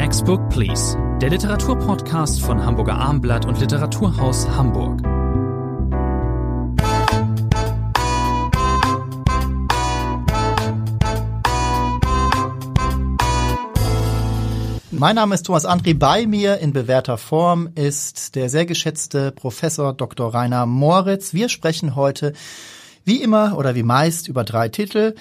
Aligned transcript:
Next 0.00 0.24
Book 0.24 0.48
Please, 0.48 0.96
der 1.20 1.28
Literaturpodcast 1.28 2.40
von 2.40 2.64
Hamburger 2.64 2.94
Armblatt 2.94 3.44
und 3.44 3.60
Literaturhaus 3.60 4.48
Hamburg. 4.48 5.02
Mein 14.90 15.16
Name 15.16 15.34
ist 15.34 15.42
Thomas 15.42 15.66
Andri. 15.66 15.92
Bei 15.92 16.26
mir 16.26 16.56
in 16.60 16.72
bewährter 16.72 17.18
Form 17.18 17.68
ist 17.74 18.36
der 18.36 18.48
sehr 18.48 18.64
geschätzte 18.64 19.32
Professor 19.32 19.92
Dr. 19.92 20.32
Rainer 20.32 20.64
Moritz. 20.64 21.34
Wir 21.34 21.50
sprechen 21.50 21.94
heute 21.94 22.32
wie 23.04 23.22
immer 23.22 23.58
oder 23.58 23.74
wie 23.74 23.82
meist 23.82 24.28
über 24.28 24.44
drei 24.44 24.70
Titel. 24.70 25.14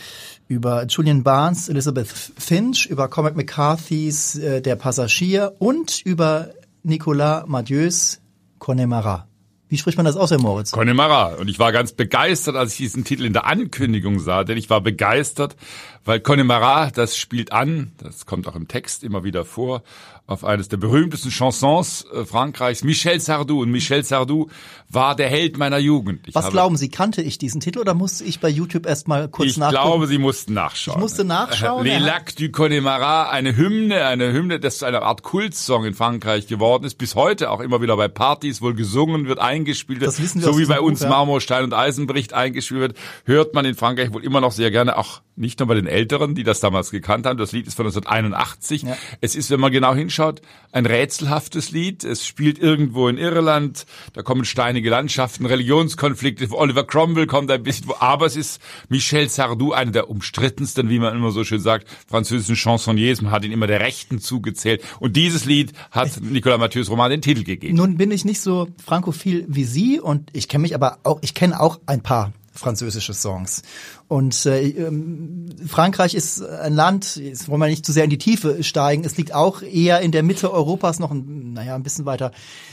Über 0.50 0.88
Julian 0.88 1.22
Barnes, 1.22 1.70
Elizabeth 1.70 2.08
Finch, 2.08 2.88
über 2.88 3.08
Cormac 3.08 3.36
McCarthy's 3.36 4.36
äh, 4.36 4.64
Der 4.64 4.76
Passagier 4.76 5.54
und 5.60 6.02
über 6.04 6.50
Nicolas 6.82 7.48
Mathieu's 7.48 8.20
Connemara. 8.58 9.28
Wie 9.68 9.78
spricht 9.78 9.98
man 9.98 10.08
das 10.08 10.16
aus, 10.16 10.32
Herr 10.32 10.42
Moritz? 10.42 10.72
Connemara. 10.72 11.36
Und 11.36 11.50
ich 11.50 11.60
war 11.60 11.72
ganz 11.72 11.92
begeistert, 11.92 12.56
als 12.56 12.72
ich 12.72 12.78
diesen 12.78 13.04
Titel 13.04 13.26
in 13.26 13.34
der 13.34 13.46
Ankündigung 13.46 14.20
sah, 14.20 14.44
denn 14.44 14.58
ich 14.58 14.72
war 14.72 14.82
begeistert, 14.82 15.56
weil 16.04 16.20
Connemara, 16.20 16.90
das 16.90 17.16
spielt 17.16 17.52
an, 17.52 17.92
das 17.98 18.26
kommt 18.26 18.48
auch 18.48 18.56
im 18.56 18.68
Text 18.68 19.04
immer 19.04 19.24
wieder 19.24 19.46
vor, 19.46 19.84
auf 20.30 20.44
eines 20.44 20.70
der 20.70 20.78
berühmtesten 20.78 21.32
Chansons 21.32 22.06
äh, 22.14 22.24
Frankreichs, 22.24 22.84
Michel 22.84 23.20
Sardou. 23.20 23.62
Und 23.62 23.72
Michel 23.72 24.04
Sardou 24.04 24.50
war 24.88 25.16
der 25.16 25.28
Held 25.28 25.58
meiner 25.58 25.80
Jugend. 25.80 26.28
Ich 26.28 26.36
Was 26.36 26.50
glauben 26.50 26.78
Sie, 26.78 26.90
kannte 26.90 27.22
ich 27.22 27.38
diesen 27.38 27.62
Titel 27.62 27.80
oder 27.80 27.96
musste 27.96 28.24
ich 28.24 28.40
bei 28.40 28.50
YouTube 28.50 28.86
erst 28.86 29.08
mal 29.08 29.28
kurz 29.28 29.50
ich 29.50 29.58
nachgucken? 29.58 29.84
Ich 29.84 29.90
glaube, 29.90 30.08
Sie 30.08 30.18
mussten 30.20 30.54
nachschauen. 30.54 30.98
Ich 30.98 31.02
musste 31.02 31.24
nachschauen. 31.24 31.86
Les 31.86 32.00
Lacs 32.00 32.36
du 32.36 32.50
Connemara, 32.52 33.30
eine 33.30 33.58
Hymne, 33.58 34.06
eine 34.06 34.32
Hymne, 34.32 34.60
das 34.60 34.84
eine 34.84 35.02
Art 35.02 35.24
Kultsong 35.24 35.86
in 35.86 35.94
Frankreich 35.96 36.48
geworden 36.48 36.84
ist, 36.84 36.98
bis 36.98 37.16
heute 37.16 37.50
auch 37.50 37.60
immer 37.60 37.82
wieder 37.82 37.98
bei 37.98 38.08
Partys 38.08 38.62
wohl 38.62 38.76
gesungen 38.76 39.28
wird, 39.28 39.40
eingespielt 39.40 40.02
wird, 40.02 40.14
so 40.14 40.60
wie 40.60 40.66
bei 40.66 40.80
uns 40.80 41.00
Buch, 41.00 41.06
ja. 41.06 41.10
Marmorstein 41.10 41.64
und 41.64 41.74
Eisenbericht 41.74 42.34
eingespielt 42.34 42.82
wird, 42.82 42.98
hört 43.26 43.54
man 43.56 43.66
in 43.66 43.76
Frankreich 43.76 44.14
wohl 44.14 44.24
immer 44.24 44.42
noch 44.42 44.52
sehr 44.52 44.70
gerne, 44.70 44.98
auch 44.98 45.22
nicht 45.40 45.60
nur 45.60 45.68
bei 45.68 45.76
den 45.76 45.88
Älteren, 45.88 46.36
die 46.36 46.44
das 46.44 46.60
damals 46.60 46.92
gekannt 46.92 47.26
haben. 47.26 47.38
Das 47.38 47.52
Lied 47.52 47.66
ist 47.66 47.76
von 47.76 47.86
1981. 47.86 48.84
Ja. 48.84 48.98
Es 49.22 49.36
ist, 49.36 49.50
wenn 49.50 49.60
man 49.60 49.72
genau 49.72 49.96
hinschaut, 49.96 50.42
ein 50.72 50.86
rätselhaftes 50.86 51.72
Lied. 51.72 52.04
Es 52.04 52.28
spielt 52.28 52.60
irgendwo 52.60 53.08
in 53.08 53.18
Irland. 53.18 53.86
Da 54.14 54.22
kommen 54.22 54.46
steinige 54.46 54.90
Landschaften, 54.90 55.46
Religionskonflikte. 55.46 56.48
Oliver 56.52 56.84
Cromwell 56.84 57.26
kommt 57.28 57.50
ein 57.52 57.64
bisschen, 57.64 57.92
aber 58.00 58.26
es 58.26 58.36
ist 58.36 58.62
Michel 58.90 59.30
Sardou, 59.30 59.72
einer 59.72 59.92
der 59.92 60.10
umstrittensten, 60.10 60.90
wie 60.90 61.00
man 61.00 61.16
immer 61.16 61.32
so 61.32 61.44
schön 61.44 61.62
sagt, 61.62 61.88
französischen 62.08 62.56
Chansonniers. 62.56 63.22
Man 63.22 63.32
hat 63.32 63.46
ihn 63.46 63.52
immer 63.52 63.68
der 63.68 63.80
Rechten 63.80 64.20
zugezählt. 64.20 64.84
Und 65.00 65.16
dieses 65.16 65.46
Lied 65.46 65.74
hat 65.92 66.22
Nicolas 66.22 66.60
Mathieu's 66.60 66.90
Roman 66.90 67.10
den 67.10 67.22
Titel 67.22 67.44
gegeben. 67.44 67.78
Nun 67.78 67.98
bin 67.98 68.12
ich 68.12 68.26
nicht 68.26 68.42
so 68.42 68.68
frankophil 68.84 69.46
wie 69.48 69.64
Sie 69.64 70.00
und 70.00 70.30
ich 70.34 70.48
kenne 70.48 70.64
mich 70.64 70.76
aber 70.76 71.00
auch, 71.04 71.20
ich 71.22 71.34
kenne 71.34 71.60
auch 71.60 71.80
ein 71.86 72.02
paar 72.02 72.34
französische 72.54 73.14
Songs. 73.14 73.62
Und 74.08 74.46
äh, 74.46 74.70
ähm, 74.70 75.46
Frankreich 75.68 76.16
ist 76.16 76.42
ein 76.42 76.74
Land, 76.74 77.16
jetzt 77.18 77.48
wollen 77.48 77.62
wir 77.62 77.68
nicht 77.68 77.86
zu 77.86 77.92
sehr 77.92 78.04
in 78.04 78.10
die 78.10 78.18
Tiefe 78.18 78.64
steigen, 78.64 79.04
es 79.04 79.18
liegt 79.18 79.34
auch 79.34 79.62
eher 79.62 80.02
in 80.02 80.12
der 80.12 80.24
Mitte 80.24 80.52
Europas, 80.52 81.00
noch 81.00 81.12
ein, 81.12 81.54
naja, 81.54 81.76
ein 81.76 81.84
bisschen 81.84 82.06
weiter 82.06 82.32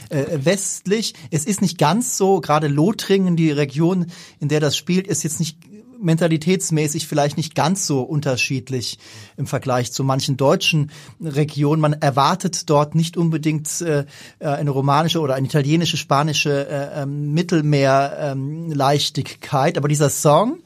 äh, 0.09 0.25
westlich. 0.43 1.13
Es 1.31 1.45
ist 1.45 1.61
nicht 1.61 1.77
ganz 1.77 2.17
so, 2.17 2.41
gerade 2.41 2.67
Lothringen, 2.67 3.35
die 3.35 3.51
Region, 3.51 4.07
in 4.39 4.49
der 4.49 4.59
das 4.59 4.75
spielt, 4.75 5.07
ist 5.07 5.23
jetzt 5.23 5.39
nicht 5.39 5.57
mentalitätsmäßig 5.99 7.07
vielleicht 7.07 7.37
nicht 7.37 7.55
ganz 7.55 7.87
so 7.87 8.01
unterschiedlich 8.01 8.99
im 9.37 9.47
Vergleich 9.47 9.91
zu 9.91 10.03
manchen 10.03 10.37
deutschen 10.37 10.91
Regionen. 11.21 11.81
Man 11.81 11.93
erwartet 11.93 12.69
dort 12.69 12.93
nicht 12.95 13.17
unbedingt 13.17 13.81
äh, 13.81 14.05
eine 14.39 14.69
romanische 14.69 15.19
oder 15.19 15.33
eine 15.35 15.47
italienische, 15.47 15.97
spanische 15.97 16.69
äh, 16.69 17.01
ähm, 17.03 17.33
Mittelmeerleichtigkeit. 17.33 19.77
Aber 19.77 19.87
dieser 19.87 20.09
Song, 20.09 20.59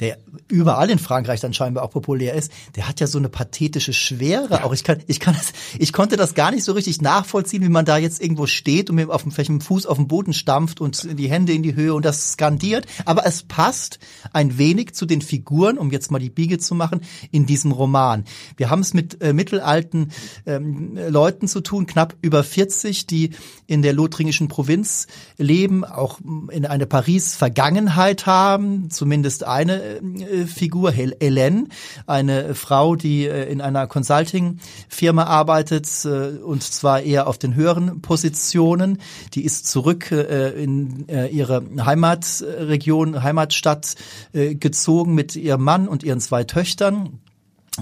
der 0.00 0.18
überall 0.48 0.90
in 0.90 0.98
Frankreich 0.98 1.40
dann 1.40 1.54
scheinbar 1.54 1.84
auch 1.84 1.90
populär 1.90 2.34
ist, 2.34 2.52
der 2.76 2.88
hat 2.88 3.00
ja 3.00 3.06
so 3.06 3.18
eine 3.18 3.28
pathetische 3.28 3.92
Schwere. 3.92 4.64
Auch 4.64 4.72
ich 4.72 4.84
kann, 4.84 4.98
ich 5.06 5.20
kann 5.20 5.34
das, 5.34 5.52
ich 5.78 5.92
konnte 5.92 6.16
das 6.16 6.34
gar 6.34 6.50
nicht 6.50 6.64
so 6.64 6.72
richtig 6.72 7.00
nachvollziehen, 7.00 7.62
wie 7.62 7.68
man 7.68 7.84
da 7.84 7.96
jetzt 7.96 8.22
irgendwo 8.22 8.46
steht 8.46 8.90
und 8.90 8.96
mit 8.96 9.10
auf 9.10 9.22
dem, 9.22 9.32
vielleicht 9.32 9.50
mit 9.50 9.62
dem 9.62 9.66
Fuß 9.66 9.86
auf 9.86 9.96
den 9.96 10.08
Boden 10.08 10.32
stampft 10.32 10.80
und 10.80 11.18
die 11.18 11.30
Hände 11.30 11.52
in 11.52 11.62
die 11.62 11.74
Höhe 11.74 11.94
und 11.94 12.04
das 12.04 12.32
skandiert. 12.32 12.86
Aber 13.04 13.26
es 13.26 13.42
passt 13.42 13.98
ein 14.32 14.58
wenig 14.58 14.94
zu 14.94 15.06
den 15.06 15.22
Figuren, 15.22 15.78
um 15.78 15.90
jetzt 15.90 16.10
mal 16.10 16.18
die 16.18 16.30
Biege 16.30 16.58
zu 16.58 16.74
machen, 16.74 17.00
in 17.30 17.46
diesem 17.46 17.72
Roman. 17.72 18.24
Wir 18.56 18.70
haben 18.70 18.80
es 18.80 18.94
mit 18.94 19.22
äh, 19.22 19.32
mittelalten 19.32 20.12
ähm, 20.46 20.96
Leuten 21.08 21.48
zu 21.48 21.60
tun, 21.60 21.86
knapp 21.86 22.16
über 22.22 22.44
40, 22.44 23.06
die 23.06 23.30
in 23.66 23.82
der 23.82 23.92
lothringischen 23.92 24.48
Provinz 24.48 25.06
leben, 25.38 25.84
auch 25.84 26.20
in 26.50 26.66
eine 26.66 26.86
Paris-Vergangenheit 26.86 28.26
haben, 28.26 28.90
zumindest 28.90 29.44
eine 29.56 29.82
äh, 29.82 30.46
Figur, 30.46 30.90
Hélène, 30.90 31.68
eine 32.06 32.54
Frau, 32.54 32.94
die 32.94 33.26
äh, 33.26 33.50
in 33.50 33.60
einer 33.60 33.86
Consulting-Firma 33.86 35.24
arbeitet 35.24 35.88
äh, 36.04 36.38
und 36.38 36.62
zwar 36.62 37.00
eher 37.00 37.26
auf 37.26 37.38
den 37.38 37.54
höheren 37.54 38.02
Positionen. 38.02 38.98
Die 39.34 39.44
ist 39.44 39.66
zurück 39.66 40.10
in 40.10 41.06
ihre 41.08 41.62
Heimatregion, 41.84 43.22
Heimatstadt 43.22 43.94
gezogen 44.32 45.14
mit 45.14 45.36
ihrem 45.36 45.62
Mann 45.62 45.88
und 45.88 46.02
ihren 46.02 46.20
zwei 46.20 46.44
Töchtern 46.44 47.20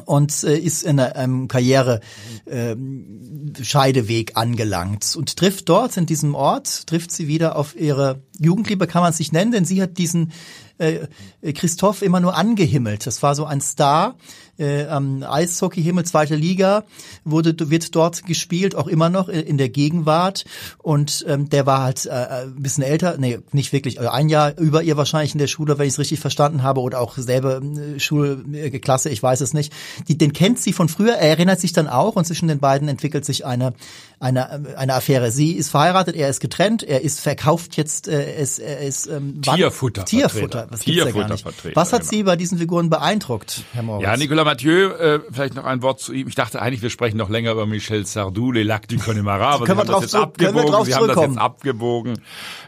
und 0.04 0.44
äh, 0.44 0.58
ist 0.58 0.82
in 0.82 1.00
einem 1.00 1.48
Karriere-Scheideweg 1.48 4.30
äh, 4.30 4.34
angelangt 4.34 5.16
und 5.16 5.36
trifft 5.36 5.68
dort 5.68 5.96
in 5.96 6.06
diesem 6.06 6.34
Ort, 6.34 6.86
trifft 6.86 7.12
sie 7.12 7.28
wieder 7.28 7.56
auf 7.56 7.76
ihre 7.76 8.22
Jugendliebe, 8.38 8.86
kann 8.86 9.02
man 9.02 9.10
es 9.10 9.18
nicht 9.18 9.32
nennen, 9.32 9.52
denn 9.52 9.64
sie 9.64 9.82
hat 9.82 9.98
diesen 9.98 10.32
äh, 10.78 11.06
Christoph 11.52 12.02
immer 12.02 12.20
nur 12.20 12.36
angehimmelt. 12.36 13.06
Das 13.06 13.22
war 13.22 13.34
so 13.34 13.44
ein 13.44 13.60
Star 13.60 14.16
äh, 14.58 14.86
am 14.86 15.22
Eishockeyhimmel, 15.22 16.04
zweite 16.04 16.36
Liga, 16.36 16.84
wurde 17.24 17.54
wird 17.70 17.94
dort 17.94 18.24
gespielt, 18.26 18.74
auch 18.74 18.86
immer 18.86 19.10
noch 19.10 19.28
in 19.28 19.58
der 19.58 19.68
Gegenwart. 19.68 20.44
Und 20.78 21.24
ähm, 21.28 21.48
der 21.48 21.66
war 21.66 21.82
halt 21.82 22.06
äh, 22.06 22.10
ein 22.10 22.62
bisschen 22.62 22.84
älter, 22.84 23.16
nee, 23.18 23.38
nicht 23.52 23.72
wirklich, 23.72 23.98
also 23.98 24.10
ein 24.10 24.28
Jahr 24.28 24.56
über 24.58 24.82
ihr 24.82 24.96
wahrscheinlich 24.96 25.32
in 25.32 25.38
der 25.38 25.46
Schule, 25.46 25.78
wenn 25.78 25.86
ich 25.86 25.94
es 25.94 25.98
richtig 25.98 26.20
verstanden 26.20 26.62
habe, 26.62 26.80
oder 26.80 27.00
auch 27.00 27.16
selbe 27.16 27.60
äh, 27.96 28.00
Schulklasse, 28.00 29.10
ich 29.10 29.22
weiß 29.22 29.40
es 29.40 29.54
nicht. 29.54 29.72
Die, 30.08 30.18
den 30.18 30.32
kennt 30.32 30.58
sie 30.58 30.72
von 30.72 30.88
früher, 30.88 31.14
er 31.14 31.30
erinnert 31.30 31.60
sich 31.60 31.72
dann 31.72 31.88
auch 31.88 32.16
und 32.16 32.24
zwischen 32.24 32.48
den 32.48 32.58
beiden 32.58 32.88
entwickelt 32.88 33.24
sich 33.24 33.44
eine 33.44 33.74
eine 34.20 34.76
eine 34.76 34.94
Affäre. 34.94 35.30
Sie 35.30 35.52
ist 35.52 35.70
verheiratet, 35.70 36.16
er 36.16 36.28
ist 36.28 36.40
getrennt, 36.40 36.82
er 36.82 37.02
ist 37.02 37.20
verkauft 37.20 37.76
jetzt, 37.76 38.08
äh, 38.08 38.40
ist, 38.40 38.58
er 38.58 38.80
ist 38.80 39.06
ähm, 39.06 39.42
Tierfutter. 39.42 40.04
Tierfutter. 40.04 40.66
Was, 40.70 40.80
Tierfutter 40.80 41.36
was 41.74 41.92
hat 41.92 42.00
genau. 42.00 42.10
Sie 42.10 42.22
bei 42.22 42.36
diesen 42.36 42.58
Figuren 42.58 42.90
beeindruckt, 42.90 43.64
Herr 43.72 43.82
Moritz? 43.82 44.04
Ja, 44.04 44.16
Nicolas 44.44 44.62
Mathieu, 44.62 44.90
äh, 44.90 45.20
vielleicht 45.30 45.54
noch 45.54 45.64
ein 45.64 45.80
Wort 45.82 46.00
zu 46.00 46.12
ihm. 46.12 46.28
Ich 46.28 46.34
dachte 46.34 46.60
eigentlich, 46.60 46.82
wir 46.82 46.90
sprechen 46.90 47.16
noch 47.16 47.30
länger 47.30 47.52
über 47.52 47.66
Michel 47.66 48.04
Sardou, 48.04 48.52
Les 48.52 48.64
Lacs 48.64 48.88
du 48.88 48.98
Connemara, 48.98 49.54
aber 49.54 49.64
können 49.64 49.80
Sie 49.80 49.92
haben 49.92 50.02
das 50.02 50.12
jetzt 50.12 50.14
abgebogen. 50.14 50.84
Sie 50.84 50.94
haben 50.94 51.08
das 51.08 51.20
jetzt 51.20 51.38
abgebogen. 51.38 52.18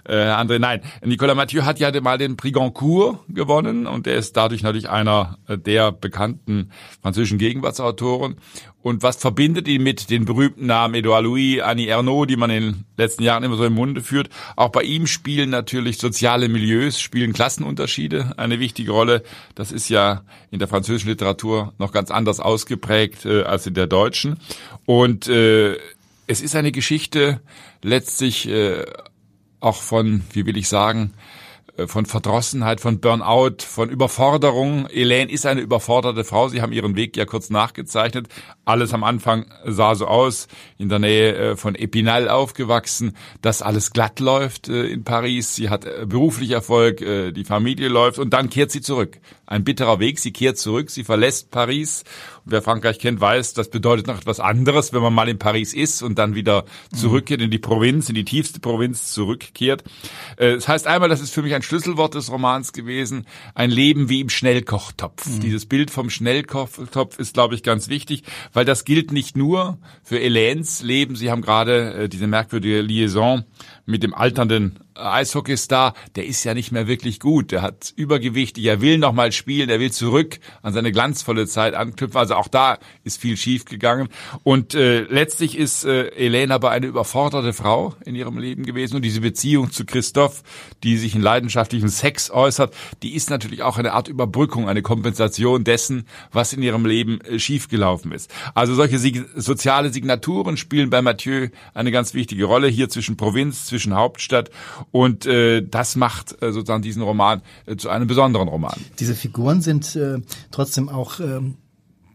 Äh, 0.05 0.15
André, 0.15 0.59
nein. 0.59 0.81
Nicolas 1.05 1.37
Mathieu 1.37 1.63
hat 1.65 1.79
ja 1.79 1.91
mal 2.01 2.17
den 2.17 2.37
Prix 2.37 2.55
Goncourt 2.55 3.19
gewonnen 3.29 3.87
und 3.87 4.07
er 4.07 4.17
ist 4.17 4.37
dadurch 4.37 4.63
natürlich 4.63 4.89
einer 4.89 5.39
der 5.49 5.93
bekannten 5.93 6.71
französischen 7.03 7.39
Gegenwartsautoren. 7.39 8.37
Und 8.87 9.03
was 9.03 9.17
verbindet 9.17 9.67
ihn 9.67 9.83
mit 9.83 10.11
den 10.11 10.27
berühmten 10.27 10.67
Namen 10.67 10.95
Edouard 10.95 11.25
Louis, 11.25 11.61
Annie 11.61 11.89
Ernaux, 11.89 12.25
die 12.25 12.37
man 12.37 12.51
in 12.51 12.63
den 12.63 12.85
letzten 12.97 13.25
Jahren 13.25 13.43
immer 13.43 13.57
so 13.57 13.65
im 13.65 13.73
Munde 13.73 14.01
führt? 14.01 14.31
Auch 14.55 14.69
bei 14.69 14.83
ihm 14.83 15.09
spielen 15.09 15.51
natürlich 15.51 15.99
soziale 15.99 16.49
Milieus, 16.49 17.01
spielen 17.01 17.33
Klassenunterschiede 17.33 18.35
eine 18.37 18.61
wichtige 18.61 18.93
Rolle. 18.93 19.25
Das 19.57 19.73
ist 19.73 19.89
ja 19.89 20.23
in 20.53 20.61
der 20.61 20.69
französischen 20.69 21.09
Literatur 21.09 21.73
noch 21.79 21.91
ganz 21.91 22.13
anders 22.13 22.39
ausgeprägt 22.39 23.27
äh, 23.27 23.43
als 23.43 23.67
in 23.67 23.75
der 23.75 23.89
deutschen. 23.89 24.39
Und 24.85 25.27
äh, 25.27 25.77
es 26.29 26.41
ist 26.41 26.55
eine 26.55 26.71
Geschichte 26.71 27.41
letztlich 27.83 28.49
äh, 28.49 28.85
auch 29.59 29.83
von, 29.83 30.23
wie 30.33 30.47
will 30.47 30.57
ich 30.57 30.69
sagen, 30.69 31.13
von 31.87 32.07
Verdrossenheit, 32.07 32.81
von 32.81 33.01
Burnout, 33.01 33.59
von 33.61 33.91
Überforderung. 33.91 34.87
Elaine 34.89 35.31
ist 35.31 35.47
eine 35.47 35.61
überforderte 35.61 36.25
Frau. 36.25 36.49
Sie 36.49 36.63
haben 36.63 36.73
ihren 36.73 36.97
Weg 36.97 37.17
ja 37.17 37.25
kurz 37.25 37.51
nachgezeichnet. 37.51 38.29
Alles 38.65 38.95
am 38.95 39.05
Anfang 39.05 39.47
sah 39.65 39.95
so 39.95 40.07
aus, 40.07 40.49
in 40.79 40.89
der 40.89 40.99
Nähe 40.99 41.35
äh, 41.35 41.57
von 41.57 41.75
Epinal 41.75 42.29
aufgewachsen, 42.29 43.17
dass 43.43 43.63
alles 43.63 43.93
glatt 43.93 44.21
läuft 44.21 44.69
äh, 44.69 44.87
in 44.87 45.05
Paris. 45.05 45.55
Sie 45.55 45.69
hat 45.69 45.87
beruflich 46.09 46.51
Erfolg, 46.53 46.99
die 46.99 47.45
Familie 47.45 47.89
läuft 47.89 48.19
und 48.19 48.31
dann 48.31 48.51
kehrt 48.51 48.71
sie 48.71 48.81
zurück. 48.81 49.19
Ein 49.47 49.65
bitterer 49.65 50.01
Weg. 50.01 50.19
Sie 50.19 50.33
kehrt 50.33 50.59
zurück, 50.59 50.91
sie 50.91 51.05
verlässt 51.05 51.51
Paris. 51.51 52.05
Und 52.45 52.53
wer 52.53 52.63
Frankreich 52.63 52.99
kennt, 52.99 53.21
weiß, 53.21 53.55
das 53.55 53.71
bedeutet 53.71 54.07
noch 54.07 54.19
etwas 54.19 54.41
anderes, 54.41 54.93
wenn 54.93 55.03
man 55.03 55.15
mal 55.15 55.29
in 55.29 55.39
Paris 55.39 55.75
ist 55.75 56.03
und 56.03 56.19
dann 56.19 56.35
wieder 56.35 56.65
zurückkehrt 56.95 57.41
in 57.41 57.51
die 57.51 57.59
Provinz, 57.59 58.09
in 58.09 58.15
die 58.15 58.25
tiefste 58.25 58.61
Provinz 58.61 59.13
zurückkehrt. 59.13 59.85
Das 60.37 60.69
heißt 60.69 60.87
einmal, 60.87 61.09
das 61.09 61.21
ist 61.21 61.33
für 61.33 61.43
mich 61.43 61.55
ein 61.55 61.63
Schlüsselwort 61.63 62.15
des 62.15 62.31
Romans 62.31 62.73
gewesen. 62.73 63.27
Ein 63.55 63.71
Leben 63.71 64.09
wie 64.09 64.21
im 64.21 64.29
Schnellkochtopf. 64.29 65.27
Mhm. 65.27 65.41
Dieses 65.41 65.67
Bild 65.67 65.91
vom 65.91 66.11
Schnellkochtopf 66.11 67.19
ist, 67.19 67.35
glaube 67.35 67.55
ich, 67.55 67.63
ganz 67.63 67.89
wichtig, 67.89 68.23
weil 68.53 68.65
das 68.65 68.85
gilt 68.85 69.13
nicht 69.13 69.37
nur 69.37 69.79
für 70.03 70.21
Elens 70.21 70.83
Leben. 70.83 71.17
Sie 71.17 71.31
haben 71.31 71.43
gerade 71.43 71.95
äh, 71.95 72.09
diese 72.09 72.27
merkwürdige 72.27 72.81
Liaison 72.81 73.45
mit 73.87 74.03
dem 74.03 74.15
alternden 74.15 74.79
Eishockeystar, 74.99 75.95
der 76.15 76.27
ist 76.27 76.45
ja 76.45 76.55
nicht 76.55 76.73
mehr 76.73 76.87
wirklich 76.87 77.21
gut. 77.21 77.53
Der 77.53 77.63
hat 77.63 77.93
Übergewicht, 77.97 78.59
er 78.59 78.81
will 78.81 78.99
noch 78.99 79.13
mal 79.13 79.33
spielen, 79.33 79.69
er 79.69 79.81
will 79.81 79.93
zurück 79.93 80.39
an 80.63 80.73
seine 80.73 80.93
glanzvolle 80.93 81.47
Zeit 81.47 81.75
anknüpfen. 81.75 82.19
Also 82.19 82.35
auch 82.35 82.49
da 82.49 82.79
ist 83.05 83.21
viel 83.21 83.37
schief 83.37 83.65
gegangen. 83.65 84.09
Und 84.43 84.75
äh, 84.75 85.03
letztlich 85.03 85.57
ist 85.57 85.85
äh, 85.85 86.09
Elena 86.09 86.57
aber 86.57 86.71
eine 86.71 86.87
überforderte 86.87 87.53
Frau 87.53 87.95
in 88.05 88.15
ihrem 88.15 88.39
Leben 88.39 88.65
gewesen. 88.65 88.97
Und 88.97 89.03
diese 89.03 89.21
Beziehung 89.21 89.71
zu 89.71 89.85
Christoph, 89.85 90.43
die 90.83 90.97
sich 90.97 91.15
in 91.15 91.23
leidenschaftlichem 91.23 91.89
Sex 91.89 92.31
äußert, 92.31 92.75
die 93.03 93.15
ist 93.15 93.31
natürlich 93.31 93.63
auch 93.63 93.79
eine 93.79 93.93
Art 93.93 94.09
Überbrückung, 94.09 94.69
eine 94.69 94.83
Kompensation 94.83 95.65
dessen, 95.65 96.07
was 96.33 96.53
in 96.53 96.63
ihrem 96.63 96.87
Leben 96.87 97.21
äh, 97.21 97.39
schiefgelaufen 97.39 98.13
ist. 98.13 98.33
Also 98.55 98.75
solche 98.75 98.99
soziale 99.37 99.93
Signaturen 99.93 100.57
spielen 100.57 100.91
bei 100.91 101.03
Mathieu 101.03 101.49
eine 101.75 101.93
ganz 101.93 102.15
wichtige 102.15 102.45
Rolle 102.47 102.69
hier 102.69 102.89
zwischen 102.89 103.17
Provinz, 103.17 103.67
zwischen 103.77 103.95
Hauptstadt 103.95 104.51
und 104.91 105.27
äh, 105.27 105.63
das 105.63 105.97
macht 105.97 106.43
äh, 106.43 106.51
sozusagen 106.51 106.83
diesen 106.83 107.03
Roman 107.03 107.43
äh, 107.67 107.77
zu 107.77 107.91
einem 107.91 108.07
besonderen 108.07 108.49
Roman. 108.49 108.75
Diese 108.99 109.15
Figuren 109.15 109.61
sind 109.61 109.95
äh, 109.97 110.21
trotzdem 110.51 110.89
auch 110.89 111.21
äh, 111.21 111.41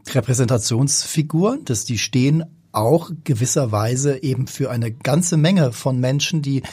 Repräsentationsfiguren, 0.10 1.64
dass 1.66 1.86
die 1.86 2.00
stehen 2.00 2.46
auch 2.72 3.12
gewisserweise 3.24 4.24
eben 4.24 4.48
für 4.48 4.72
eine 4.72 4.92
ganze 4.92 5.38
Menge 5.38 5.72
von 5.72 6.00
Menschen, 6.00 6.42
die 6.42 6.64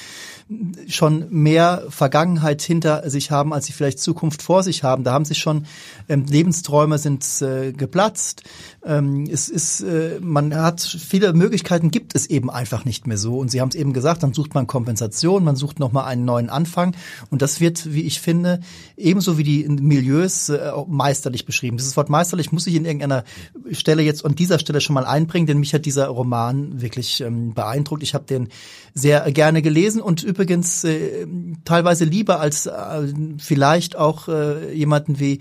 schon 0.86 1.26
mehr 1.30 1.84
Vergangenheit 1.90 2.62
hinter 2.62 3.08
sich 3.10 3.30
haben, 3.30 3.52
als 3.52 3.66
sie 3.66 3.72
vielleicht 3.72 3.98
Zukunft 3.98 4.40
vor 4.40 4.62
sich 4.62 4.82
haben. 4.82 5.04
Da 5.04 5.12
haben 5.12 5.26
sich 5.26 5.38
schon 5.38 5.66
ähm, 6.08 6.24
Lebensträume 6.26 6.96
sind 6.98 7.24
äh, 7.42 7.72
geplatzt. 7.72 8.44
Ähm, 8.82 9.28
es 9.30 9.50
ist, 9.50 9.82
äh, 9.82 10.18
man 10.20 10.54
hat 10.54 10.80
viele 10.80 11.34
Möglichkeiten, 11.34 11.90
gibt 11.90 12.14
es 12.14 12.26
eben 12.26 12.50
einfach 12.50 12.86
nicht 12.86 13.06
mehr 13.06 13.18
so. 13.18 13.38
Und 13.38 13.50
Sie 13.50 13.60
haben 13.60 13.68
es 13.68 13.74
eben 13.74 13.92
gesagt, 13.92 14.22
dann 14.22 14.32
sucht 14.32 14.54
man 14.54 14.66
Kompensation, 14.66 15.44
man 15.44 15.56
sucht 15.56 15.78
nochmal 15.80 16.06
einen 16.06 16.24
neuen 16.24 16.48
Anfang. 16.48 16.96
Und 17.30 17.42
das 17.42 17.60
wird, 17.60 17.92
wie 17.92 18.02
ich 18.02 18.20
finde, 18.20 18.60
ebenso 18.96 19.36
wie 19.36 19.44
die 19.44 19.68
Milieus 19.68 20.48
äh, 20.48 20.72
meisterlich 20.86 21.44
beschrieben. 21.44 21.76
Dieses 21.76 21.96
Wort 21.98 22.08
meisterlich 22.08 22.52
muss 22.52 22.66
ich 22.66 22.74
in 22.74 22.86
irgendeiner 22.86 23.24
Stelle 23.72 24.02
jetzt 24.02 24.24
an 24.24 24.34
dieser 24.34 24.58
Stelle 24.58 24.80
schon 24.80 24.94
mal 24.94 25.04
einbringen, 25.04 25.46
denn 25.46 25.58
mich 25.58 25.74
hat 25.74 25.84
dieser 25.84 26.06
Roman 26.06 26.80
wirklich 26.80 27.20
ähm, 27.20 27.52
beeindruckt. 27.52 28.02
Ich 28.02 28.14
habe 28.14 28.24
den 28.24 28.48
sehr 28.94 29.30
gerne 29.32 29.60
gelesen 29.60 30.00
und 30.00 30.22
übrigens 30.38 30.84
äh, 30.84 31.26
teilweise 31.64 32.04
lieber 32.04 32.40
als 32.40 32.66
äh, 32.66 33.12
vielleicht 33.38 33.96
auch 33.96 34.28
äh, 34.28 34.72
jemanden 34.72 35.18
wie 35.18 35.40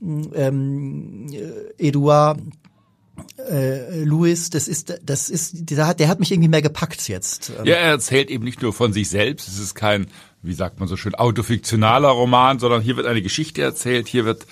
ähm, 0.00 1.26
Eduard 1.76 2.40
äh, 3.50 4.04
Louis, 4.04 4.50
das 4.50 4.68
ist, 4.68 4.98
das 5.02 5.28
ist, 5.28 5.70
der 5.70 5.86
hat, 5.86 6.00
der 6.00 6.08
hat 6.08 6.20
mich 6.20 6.32
irgendwie 6.32 6.48
mehr 6.48 6.62
gepackt 6.62 7.08
jetzt. 7.08 7.52
Ja, 7.64 7.74
er 7.74 7.90
erzählt 7.90 8.30
eben 8.30 8.44
nicht 8.44 8.62
nur 8.62 8.72
von 8.72 8.92
sich 8.92 9.08
selbst. 9.08 9.48
Es 9.48 9.58
ist 9.58 9.74
kein, 9.74 10.06
wie 10.42 10.54
sagt 10.54 10.78
man 10.78 10.88
so 10.88 10.96
schön, 10.96 11.14
autofiktionaler 11.14 12.08
Roman, 12.08 12.58
sondern 12.58 12.80
hier 12.80 12.96
wird 12.96 13.06
eine 13.06 13.22
Geschichte 13.22 13.60
erzählt. 13.62 14.08
Hier 14.08 14.24
wird 14.24 14.46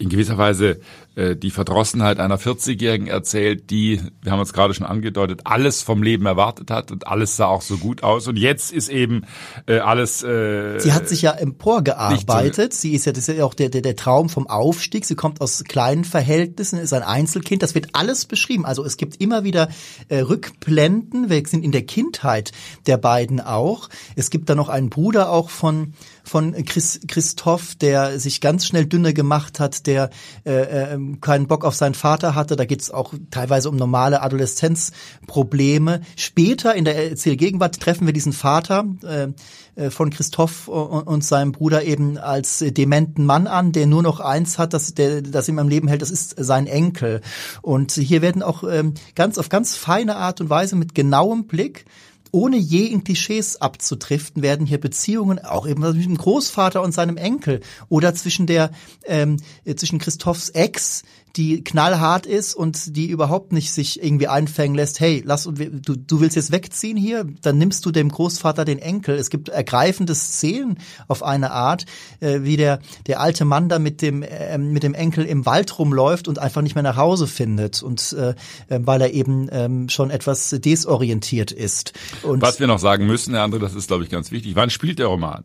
in 0.00 0.08
gewisser 0.08 0.38
Weise 0.38 0.80
äh, 1.14 1.36
die 1.36 1.50
Verdrossenheit 1.50 2.18
einer 2.18 2.38
40-Jährigen 2.38 3.06
erzählt, 3.06 3.70
die, 3.70 4.00
wir 4.22 4.32
haben 4.32 4.40
uns 4.40 4.54
gerade 4.54 4.72
schon 4.72 4.86
angedeutet, 4.86 5.42
alles 5.44 5.82
vom 5.82 6.02
Leben 6.02 6.24
erwartet 6.24 6.70
hat 6.70 6.90
und 6.90 7.06
alles 7.06 7.36
sah 7.36 7.46
auch 7.46 7.60
so 7.60 7.76
gut 7.76 8.02
aus. 8.02 8.26
Und 8.26 8.36
jetzt 8.36 8.72
ist 8.72 8.88
eben 8.88 9.26
äh, 9.66 9.78
alles. 9.78 10.22
Äh, 10.22 10.80
sie 10.80 10.94
hat 10.94 11.08
sich 11.08 11.20
ja 11.22 11.32
emporgearbeitet. 11.32 12.72
So 12.72 12.80
Sie 12.80 12.94
ist 12.94 13.04
ja, 13.04 13.12
das 13.12 13.28
ist 13.28 13.36
ja 13.36 13.44
auch 13.44 13.52
der, 13.52 13.68
der, 13.68 13.82
der 13.82 13.94
Traum 13.94 14.30
vom 14.30 14.46
Aufstieg. 14.46 15.04
Sie 15.04 15.16
kommt 15.16 15.42
aus 15.42 15.62
kleinen 15.64 16.04
Verhältnissen, 16.04 16.78
ist 16.78 16.94
ein 16.94 17.02
Einzelkind. 17.02 17.62
Das 17.62 17.74
wird 17.74 17.88
alles 17.92 18.24
beschrieben. 18.24 18.64
Also 18.64 18.82
es 18.84 18.96
gibt 18.96 19.20
immer 19.20 19.44
wieder 19.44 19.68
äh, 20.08 20.20
Rückblenden. 20.20 21.28
Wir 21.28 21.42
sind 21.46 21.62
in 21.62 21.72
der 21.72 21.82
Kindheit 21.82 22.52
der 22.86 22.96
beiden 22.96 23.40
auch. 23.40 23.90
Es 24.16 24.30
gibt 24.30 24.48
da 24.48 24.54
noch 24.54 24.70
einen 24.70 24.88
Bruder 24.88 25.30
auch 25.30 25.50
von 25.50 25.92
von 26.24 26.52
Chris, 26.64 27.00
Christoph, 27.06 27.74
der 27.74 28.18
sich 28.18 28.40
ganz 28.40 28.66
schnell 28.66 28.86
dünner 28.86 29.12
gemacht 29.12 29.60
hat, 29.60 29.86
der 29.86 30.10
äh, 30.44 30.94
äh, 30.94 30.98
keinen 31.20 31.46
Bock 31.46 31.64
auf 31.64 31.74
seinen 31.74 31.94
Vater 31.94 32.34
hatte. 32.34 32.56
Da 32.56 32.64
geht's 32.64 32.90
auch 32.90 33.14
teilweise 33.30 33.68
um 33.68 33.76
normale 33.76 34.22
Adoleszenzprobleme. 34.22 36.00
Später 36.16 36.74
in 36.74 36.84
der 36.84 37.10
Erzählgegenwart 37.10 37.80
treffen 37.80 38.06
wir 38.06 38.12
diesen 38.12 38.32
Vater 38.32 38.84
äh, 39.04 39.28
äh 39.76 39.90
von 39.90 40.10
Christoph 40.10 40.68
und, 40.68 41.02
und 41.02 41.24
seinem 41.24 41.52
Bruder 41.52 41.84
eben 41.84 42.18
als 42.18 42.64
dementen 42.66 43.24
Mann 43.24 43.46
an, 43.46 43.72
der 43.72 43.86
nur 43.86 44.02
noch 44.02 44.20
eins 44.20 44.58
hat, 44.58 44.72
das, 44.74 44.94
der, 44.94 45.22
das 45.22 45.48
ihm 45.48 45.58
am 45.58 45.68
Leben 45.68 45.88
hält, 45.88 46.02
das 46.02 46.10
ist 46.10 46.34
sein 46.38 46.66
Enkel. 46.66 47.20
Und 47.62 47.92
hier 47.92 48.22
werden 48.22 48.42
auch 48.42 48.64
ähm, 48.64 48.94
ganz 49.14 49.38
auf 49.38 49.48
ganz 49.48 49.76
feine 49.76 50.16
Art 50.16 50.40
und 50.40 50.50
Weise 50.50 50.76
mit 50.76 50.94
genauem 50.94 51.46
Blick 51.46 51.86
ohne 52.32 52.56
je 52.56 52.84
in 52.86 53.04
Klischees 53.04 53.60
abzutriften, 53.60 54.42
werden 54.42 54.66
hier 54.66 54.80
Beziehungen 54.80 55.38
auch 55.38 55.66
eben 55.66 55.82
zwischen 55.82 56.14
dem 56.14 56.18
Großvater 56.18 56.82
und 56.82 56.92
seinem 56.92 57.16
Enkel 57.16 57.60
oder 57.88 58.14
zwischen 58.14 58.46
der 58.46 58.70
ähm, 59.06 59.38
zwischen 59.76 59.98
Christophs 59.98 60.50
Ex, 60.50 61.02
die 61.36 61.62
knallhart 61.62 62.26
ist 62.26 62.54
und 62.54 62.96
die 62.96 63.08
überhaupt 63.08 63.52
nicht 63.52 63.72
sich 63.72 64.02
irgendwie 64.02 64.28
einfängen 64.28 64.74
lässt, 64.74 65.00
hey, 65.00 65.22
lass 65.24 65.44
du, 65.44 65.52
du 65.52 66.20
willst 66.20 66.36
jetzt 66.36 66.50
wegziehen 66.50 66.96
hier, 66.96 67.24
dann 67.42 67.58
nimmst 67.58 67.86
du 67.86 67.90
dem 67.90 68.08
Großvater 68.08 68.64
den 68.64 68.78
Enkel. 68.78 69.16
Es 69.16 69.30
gibt 69.30 69.48
ergreifende 69.48 70.14
Szenen 70.14 70.78
auf 71.08 71.22
eine 71.22 71.52
Art, 71.52 71.86
äh, 72.20 72.40
wie 72.42 72.56
der 72.56 72.80
der 73.06 73.20
alte 73.20 73.44
Mann 73.44 73.68
da 73.68 73.78
mit 73.78 74.02
dem 74.02 74.22
äh, 74.22 74.58
mit 74.58 74.82
dem 74.82 74.94
Enkel 74.94 75.24
im 75.24 75.46
Wald 75.46 75.78
rumläuft 75.78 76.26
und 76.26 76.38
einfach 76.38 76.62
nicht 76.62 76.74
mehr 76.74 76.82
nach 76.82 76.96
Hause 76.96 77.26
findet 77.26 77.82
und 77.82 78.12
äh, 78.12 78.30
äh 78.68 78.80
weil 78.82 79.00
er 79.00 79.12
eben 79.12 79.48
ähm, 79.52 79.88
schon 79.88 80.10
etwas 80.10 80.50
desorientiert 80.50 81.52
ist. 81.52 81.92
Und 82.22 82.42
Was 82.42 82.60
wir 82.60 82.66
noch 82.66 82.78
sagen 82.78 83.06
müssen, 83.06 83.34
Herr 83.34 83.44
André, 83.44 83.58
das 83.58 83.74
ist 83.74 83.88
glaube 83.88 84.04
ich 84.04 84.10
ganz 84.10 84.30
wichtig. 84.30 84.56
Wann 84.56 84.70
spielt 84.70 84.98
der 84.98 85.06
Roman? 85.06 85.44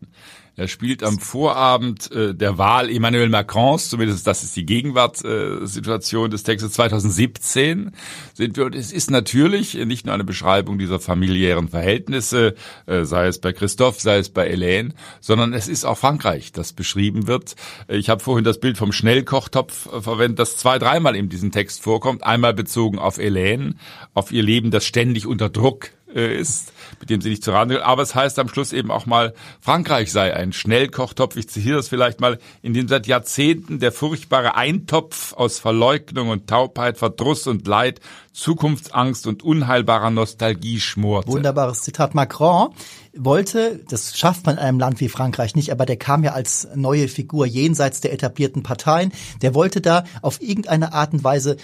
Er 0.58 0.68
spielt 0.68 1.02
am 1.02 1.18
Vorabend 1.18 2.10
äh, 2.12 2.34
der 2.34 2.56
Wahl 2.56 2.88
Emmanuel 2.88 3.28
Macrons, 3.28 3.90
zumindest 3.90 4.26
das 4.26 4.42
ist 4.42 4.56
die 4.56 4.64
Gegenwartssituation 4.64 6.26
äh, 6.26 6.28
des 6.30 6.44
Textes 6.44 6.72
2017 6.72 7.92
sind 8.32 8.56
wir. 8.56 8.64
Und 8.64 8.74
es 8.74 8.90
ist 8.90 9.10
natürlich 9.10 9.74
nicht 9.74 10.06
nur 10.06 10.14
eine 10.14 10.24
Beschreibung 10.24 10.78
dieser 10.78 10.98
familiären 10.98 11.68
Verhältnisse, 11.68 12.54
äh, 12.86 13.04
sei 13.04 13.26
es 13.26 13.38
bei 13.38 13.52
Christophe, 13.52 14.00
sei 14.00 14.16
es 14.16 14.30
bei 14.30 14.50
Hélène, 14.50 14.92
sondern 15.20 15.52
es 15.52 15.68
ist 15.68 15.84
auch 15.84 15.98
Frankreich, 15.98 16.52
das 16.52 16.72
beschrieben 16.72 17.26
wird. 17.26 17.54
Ich 17.88 18.08
habe 18.08 18.22
vorhin 18.22 18.44
das 18.44 18.58
Bild 18.58 18.78
vom 18.78 18.92
Schnellkochtopf 18.92 19.92
äh, 19.92 20.00
verwendet, 20.00 20.38
das 20.38 20.56
zwei, 20.56 20.78
dreimal 20.78 21.16
in 21.16 21.28
diesem 21.28 21.52
Text 21.52 21.82
vorkommt. 21.82 22.24
Einmal 22.24 22.54
bezogen 22.54 22.98
auf 22.98 23.18
Hélène, 23.18 23.74
auf 24.14 24.32
ihr 24.32 24.42
Leben, 24.42 24.70
das 24.70 24.86
ständig 24.86 25.26
unter 25.26 25.50
Druck 25.50 25.90
äh, 26.16 26.36
ist, 26.36 26.72
mit 26.98 27.10
dem 27.10 27.20
sie 27.20 27.30
nicht 27.30 27.44
zu 27.44 27.52
Rande 27.52 27.84
Aber 27.84 28.02
es 28.02 28.14
heißt 28.14 28.38
am 28.38 28.48
Schluss 28.48 28.72
eben 28.72 28.90
auch 28.90 29.06
mal, 29.06 29.34
Frankreich 29.60 30.10
sei 30.10 30.34
ein 30.34 30.52
Schnellkochtopf. 30.52 31.36
Ich 31.36 31.48
zitiere 31.48 31.76
das 31.76 31.88
vielleicht 31.88 32.20
mal, 32.20 32.38
in 32.62 32.74
dem 32.74 32.88
seit 32.88 33.06
Jahrzehnten 33.06 33.78
der 33.78 33.92
furchtbare 33.92 34.56
Eintopf 34.56 35.34
aus 35.34 35.58
Verleugnung 35.58 36.30
und 36.30 36.48
Taubheit, 36.48 36.98
Verdruss 36.98 37.46
und 37.46 37.66
Leid, 37.66 38.00
Zukunftsangst 38.32 39.26
und 39.26 39.42
unheilbarer 39.42 40.10
Nostalgie 40.10 40.80
schmorte. 40.80 41.28
Wunderbares 41.28 41.82
Zitat. 41.82 42.14
Macron 42.14 42.70
wollte, 43.14 43.80
das 43.88 44.16
schafft 44.16 44.46
man 44.46 44.56
in 44.56 44.62
einem 44.62 44.78
Land 44.78 45.00
wie 45.00 45.08
Frankreich 45.08 45.54
nicht, 45.54 45.72
aber 45.72 45.86
der 45.86 45.96
kam 45.96 46.22
ja 46.24 46.32
als 46.32 46.68
neue 46.74 47.08
Figur 47.08 47.46
jenseits 47.46 48.00
der 48.00 48.12
etablierten 48.12 48.62
Parteien. 48.62 49.12
Der 49.42 49.54
wollte 49.54 49.80
da 49.80 50.04
auf 50.22 50.40
irgendeine 50.42 50.92
Art 50.92 51.12
und 51.12 51.24
Weise 51.24 51.56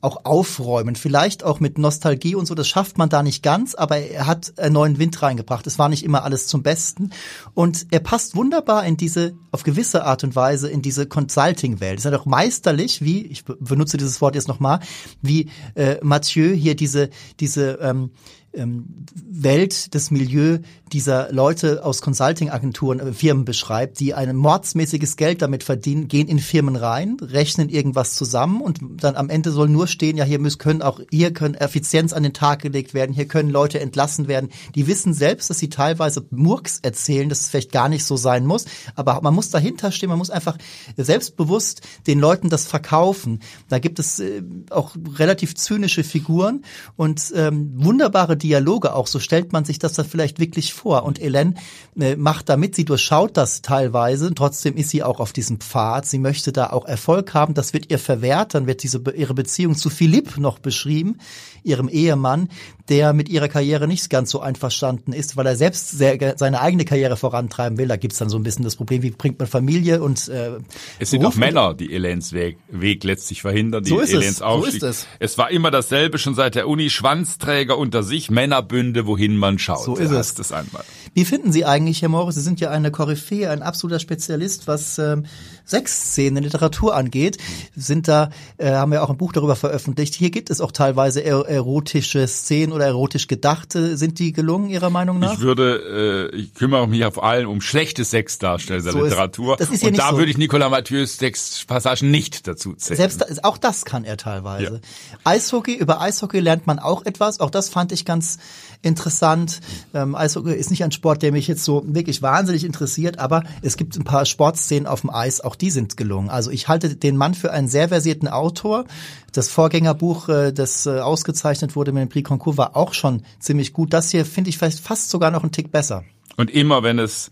auch 0.00 0.24
aufräumen, 0.24 0.94
vielleicht 0.94 1.42
auch 1.42 1.58
mit 1.58 1.78
Nostalgie 1.78 2.34
und 2.34 2.46
so, 2.46 2.54
das 2.54 2.68
schafft 2.68 2.98
man 2.98 3.08
da 3.08 3.22
nicht 3.22 3.42
ganz, 3.42 3.74
aber 3.74 3.96
er 3.96 4.26
hat 4.26 4.58
einen 4.58 4.74
neuen 4.74 4.98
Wind 4.98 5.20
reingebracht. 5.22 5.66
Es 5.66 5.78
war 5.78 5.88
nicht 5.88 6.04
immer 6.04 6.22
alles 6.22 6.46
zum 6.46 6.62
Besten 6.62 7.10
und 7.54 7.86
er 7.90 8.00
passt 8.00 8.36
wunderbar 8.36 8.84
in 8.84 8.96
diese, 8.96 9.34
auf 9.50 9.62
gewisse 9.62 10.04
Art 10.04 10.22
und 10.22 10.36
Weise 10.36 10.68
in 10.68 10.82
diese 10.82 11.06
Consulting-Welt. 11.06 11.98
Es 11.98 12.04
ist 12.04 12.10
halt 12.10 12.20
auch 12.20 12.26
meisterlich, 12.26 13.02
wie, 13.02 13.26
ich 13.26 13.44
benutze 13.44 13.96
dieses 13.96 14.20
Wort 14.20 14.34
jetzt 14.34 14.48
nochmal, 14.48 14.80
wie 15.22 15.50
äh, 15.74 15.96
Mathieu 16.02 16.52
hier 16.52 16.76
diese, 16.76 17.10
diese 17.40 17.78
ähm, 17.80 18.10
Welt, 18.56 19.94
das 19.94 20.10
Milieu 20.10 20.58
dieser 20.92 21.32
Leute 21.32 21.84
aus 21.84 22.00
Consulting-Agenturen, 22.00 23.00
äh, 23.00 23.12
Firmen 23.12 23.44
beschreibt, 23.44 23.98
die 24.00 24.14
ein 24.14 24.36
mordsmäßiges 24.36 25.16
Geld 25.16 25.42
damit 25.42 25.64
verdienen, 25.64 26.08
gehen 26.08 26.28
in 26.28 26.38
Firmen 26.38 26.76
rein, 26.76 27.16
rechnen 27.20 27.68
irgendwas 27.68 28.14
zusammen 28.14 28.60
und 28.60 28.78
dann 29.02 29.16
am 29.16 29.28
Ende 29.28 29.50
soll 29.50 29.68
nur 29.68 29.88
stehen, 29.88 30.16
ja, 30.16 30.24
hier 30.24 30.38
müssen, 30.38 30.58
können 30.58 30.82
auch, 30.82 31.00
hier 31.10 31.32
können 31.32 31.54
Effizienz 31.54 32.12
an 32.12 32.22
den 32.22 32.32
Tag 32.32 32.62
gelegt 32.62 32.94
werden, 32.94 33.12
hier 33.12 33.26
können 33.26 33.50
Leute 33.50 33.80
entlassen 33.80 34.28
werden. 34.28 34.50
Die 34.74 34.86
wissen 34.86 35.12
selbst, 35.12 35.50
dass 35.50 35.58
sie 35.58 35.68
teilweise 35.68 36.24
Murks 36.30 36.78
erzählen, 36.80 37.28
dass 37.28 37.40
es 37.40 37.48
vielleicht 37.48 37.72
gar 37.72 37.88
nicht 37.88 38.04
so 38.04 38.16
sein 38.16 38.46
muss, 38.46 38.66
aber 38.94 39.20
man 39.22 39.34
muss 39.34 39.50
dahinter 39.50 39.90
stehen, 39.90 40.08
man 40.08 40.18
muss 40.18 40.30
einfach 40.30 40.56
selbstbewusst 40.96 41.82
den 42.06 42.20
Leuten 42.20 42.48
das 42.48 42.66
verkaufen. 42.66 43.40
Da 43.68 43.78
gibt 43.80 43.98
es 43.98 44.20
äh, 44.20 44.42
auch 44.70 44.96
relativ 45.18 45.56
zynische 45.56 46.04
Figuren 46.04 46.64
und 46.96 47.32
ähm, 47.34 47.72
wunderbare 47.76 48.36
Dialoge 48.46 48.94
auch, 48.94 49.08
so 49.08 49.18
stellt 49.18 49.52
man 49.52 49.64
sich 49.64 49.78
das 49.78 49.94
dann 49.94 50.06
vielleicht 50.06 50.38
wirklich 50.38 50.72
vor. 50.72 51.02
Und 51.02 51.20
Ellen 51.20 51.58
äh, 51.98 52.14
macht 52.14 52.48
damit, 52.48 52.76
sie 52.76 52.84
durchschaut 52.84 53.36
das 53.36 53.60
teilweise, 53.60 54.32
trotzdem 54.34 54.76
ist 54.76 54.90
sie 54.90 55.02
auch 55.02 55.18
auf 55.18 55.32
diesem 55.32 55.58
Pfad. 55.58 56.06
Sie 56.06 56.18
möchte 56.18 56.52
da 56.52 56.70
auch 56.70 56.86
Erfolg 56.86 57.34
haben, 57.34 57.54
das 57.54 57.72
wird 57.72 57.90
ihr 57.90 57.98
verwehrt, 57.98 58.54
dann 58.54 58.66
wird 58.66 58.82
diese 58.82 59.02
ihre 59.16 59.34
Beziehung 59.34 59.74
zu 59.74 59.90
Philipp 59.90 60.38
noch 60.38 60.60
beschrieben, 60.60 61.18
ihrem 61.66 61.88
Ehemann, 61.88 62.48
der 62.88 63.12
mit 63.12 63.28
ihrer 63.28 63.48
Karriere 63.48 63.88
nicht 63.88 64.08
ganz 64.10 64.30
so 64.30 64.40
einverstanden 64.40 65.12
ist, 65.12 65.36
weil 65.36 65.46
er 65.46 65.56
selbst 65.56 65.90
sehr, 65.90 66.34
seine 66.38 66.60
eigene 66.60 66.84
Karriere 66.84 67.16
vorantreiben 67.16 67.78
will. 67.78 67.88
Da 67.88 67.96
gibt's 67.96 68.18
dann 68.18 68.28
so 68.28 68.38
ein 68.38 68.42
bisschen 68.42 68.64
das 68.64 68.76
Problem, 68.76 69.02
wie 69.02 69.10
bringt 69.10 69.38
man 69.38 69.48
Familie 69.48 70.02
und 70.02 70.28
äh, 70.28 70.58
Es 70.98 71.10
sind 71.10 71.20
Beruf 71.20 71.34
auch 71.34 71.38
Männer, 71.38 71.74
die 71.74 71.92
Elens 71.92 72.32
Weg, 72.32 72.58
Weg 72.68 73.02
letztlich 73.04 73.42
verhindern, 73.42 73.82
die 73.82 73.90
so 73.90 74.00
ist 74.00 74.12
Elens 74.12 74.36
es. 74.36 74.42
Aufstieg. 74.42 74.80
So 74.80 74.86
ist 74.86 74.98
es. 74.98 75.06
es 75.18 75.38
war 75.38 75.50
immer 75.50 75.70
dasselbe 75.70 76.18
schon 76.18 76.34
seit 76.34 76.54
der 76.54 76.68
Uni, 76.68 76.90
Schwanzträger 76.90 77.76
unter 77.76 78.02
sich, 78.02 78.30
Männerbünde, 78.30 79.06
wohin 79.06 79.36
man 79.36 79.58
schaut. 79.58 79.84
So 79.84 79.96
ist 79.96 80.10
es. 80.10 80.38
es 80.38 80.52
einmal. 80.52 80.84
Wie 81.14 81.24
finden 81.24 81.52
Sie 81.52 81.64
eigentlich, 81.64 82.02
Herr 82.02 82.08
Morris, 82.08 82.36
Sie 82.36 82.42
sind 82.42 82.60
ja 82.60 82.70
eine 82.70 82.90
Koryphäe, 82.90 83.50
ein 83.50 83.62
absoluter 83.62 83.98
Spezialist, 83.98 84.68
was 84.68 84.98
ähm, 84.98 85.24
Sexszenen 85.66 86.38
in 86.38 86.44
Literatur 86.44 86.94
angeht, 86.94 87.38
sind 87.74 88.08
da, 88.08 88.30
äh, 88.56 88.70
haben 88.70 88.92
wir 88.92 89.02
auch 89.02 89.10
ein 89.10 89.16
Buch 89.16 89.32
darüber 89.32 89.56
veröffentlicht. 89.56 90.14
Hier 90.14 90.30
gibt 90.30 90.50
es 90.50 90.60
auch 90.60 90.72
teilweise 90.72 91.20
er 91.20 91.46
erotische 91.46 92.26
Szenen 92.28 92.72
oder 92.72 92.86
erotisch 92.86 93.26
gedachte. 93.26 93.96
Sind 93.96 94.18
die 94.18 94.32
gelungen, 94.32 94.70
Ihrer 94.70 94.90
Meinung 94.90 95.18
nach? 95.18 95.34
Ich 95.34 95.40
würde, 95.40 96.30
äh, 96.32 96.36
ich 96.36 96.54
kümmere 96.54 96.86
mich 96.86 97.04
auf 97.04 97.22
allen 97.22 97.46
um 97.46 97.60
schlechte 97.60 98.04
Sexdarsteller 98.04 98.82
der 98.82 98.92
so 98.92 99.02
Literatur. 99.02 99.54
Ist, 99.54 99.60
das 99.60 99.74
ist 99.74 99.84
Und 99.84 99.98
da 99.98 100.10
so. 100.10 100.18
würde 100.18 100.30
ich 100.30 100.38
Nicolas 100.38 100.70
Mathieu's 100.70 101.18
Sexpassagen 101.18 102.10
nicht 102.10 102.46
dazu 102.46 102.74
zählen. 102.74 102.96
Selbst 102.96 103.44
auch 103.44 103.58
das 103.58 103.84
kann 103.84 104.04
er 104.04 104.16
teilweise. 104.16 104.80
Ja. 104.82 105.18
Eishockey, 105.24 105.74
über 105.74 106.00
Eishockey 106.00 106.40
lernt 106.40 106.66
man 106.66 106.78
auch 106.78 107.04
etwas. 107.04 107.40
Auch 107.40 107.50
das 107.50 107.68
fand 107.68 107.92
ich 107.92 108.04
ganz 108.04 108.38
interessant. 108.82 109.60
Ähm, 109.94 110.14
Eishockey 110.14 110.54
ist 110.54 110.70
nicht 110.70 110.84
ein 110.84 110.92
Sport, 110.92 111.22
der 111.22 111.32
mich 111.32 111.48
jetzt 111.48 111.64
so 111.64 111.82
wirklich 111.86 112.22
wahnsinnig 112.22 112.64
interessiert, 112.64 113.18
aber 113.18 113.42
es 113.62 113.76
gibt 113.76 113.96
ein 113.96 114.04
paar 114.04 114.26
Sportszenen 114.26 114.86
auf 114.86 115.02
dem 115.02 115.10
Eis, 115.10 115.40
auch 115.40 115.56
die 115.56 115.70
sind 115.70 115.96
gelungen. 115.96 116.30
Also 116.30 116.50
ich 116.50 116.68
halte 116.68 116.96
den 116.96 117.16
Mann 117.16 117.34
für 117.34 117.52
einen 117.52 117.68
sehr 117.68 117.88
versierten 117.88 118.28
Autor. 118.28 118.84
Das 119.32 119.48
Vorgängerbuch, 119.48 120.28
äh, 120.28 120.52
das 120.52 120.86
äh, 120.86 121.00
ausgezeichnet 121.00 121.76
wurde 121.76 121.92
mit 121.92 122.02
dem 122.02 122.08
Prix 122.08 122.28
Concours, 122.28 122.56
war 122.56 122.76
auch 122.76 122.94
schon 122.94 123.22
ziemlich 123.38 123.72
gut. 123.72 123.92
Das 123.92 124.10
hier 124.10 124.24
finde 124.24 124.50
ich 124.50 124.58
vielleicht 124.58 124.80
fast 124.80 125.10
sogar 125.10 125.30
noch 125.30 125.42
einen 125.42 125.52
Tick 125.52 125.70
besser. 125.70 126.04
Und 126.36 126.50
immer 126.50 126.82
wenn 126.82 126.98
es 126.98 127.30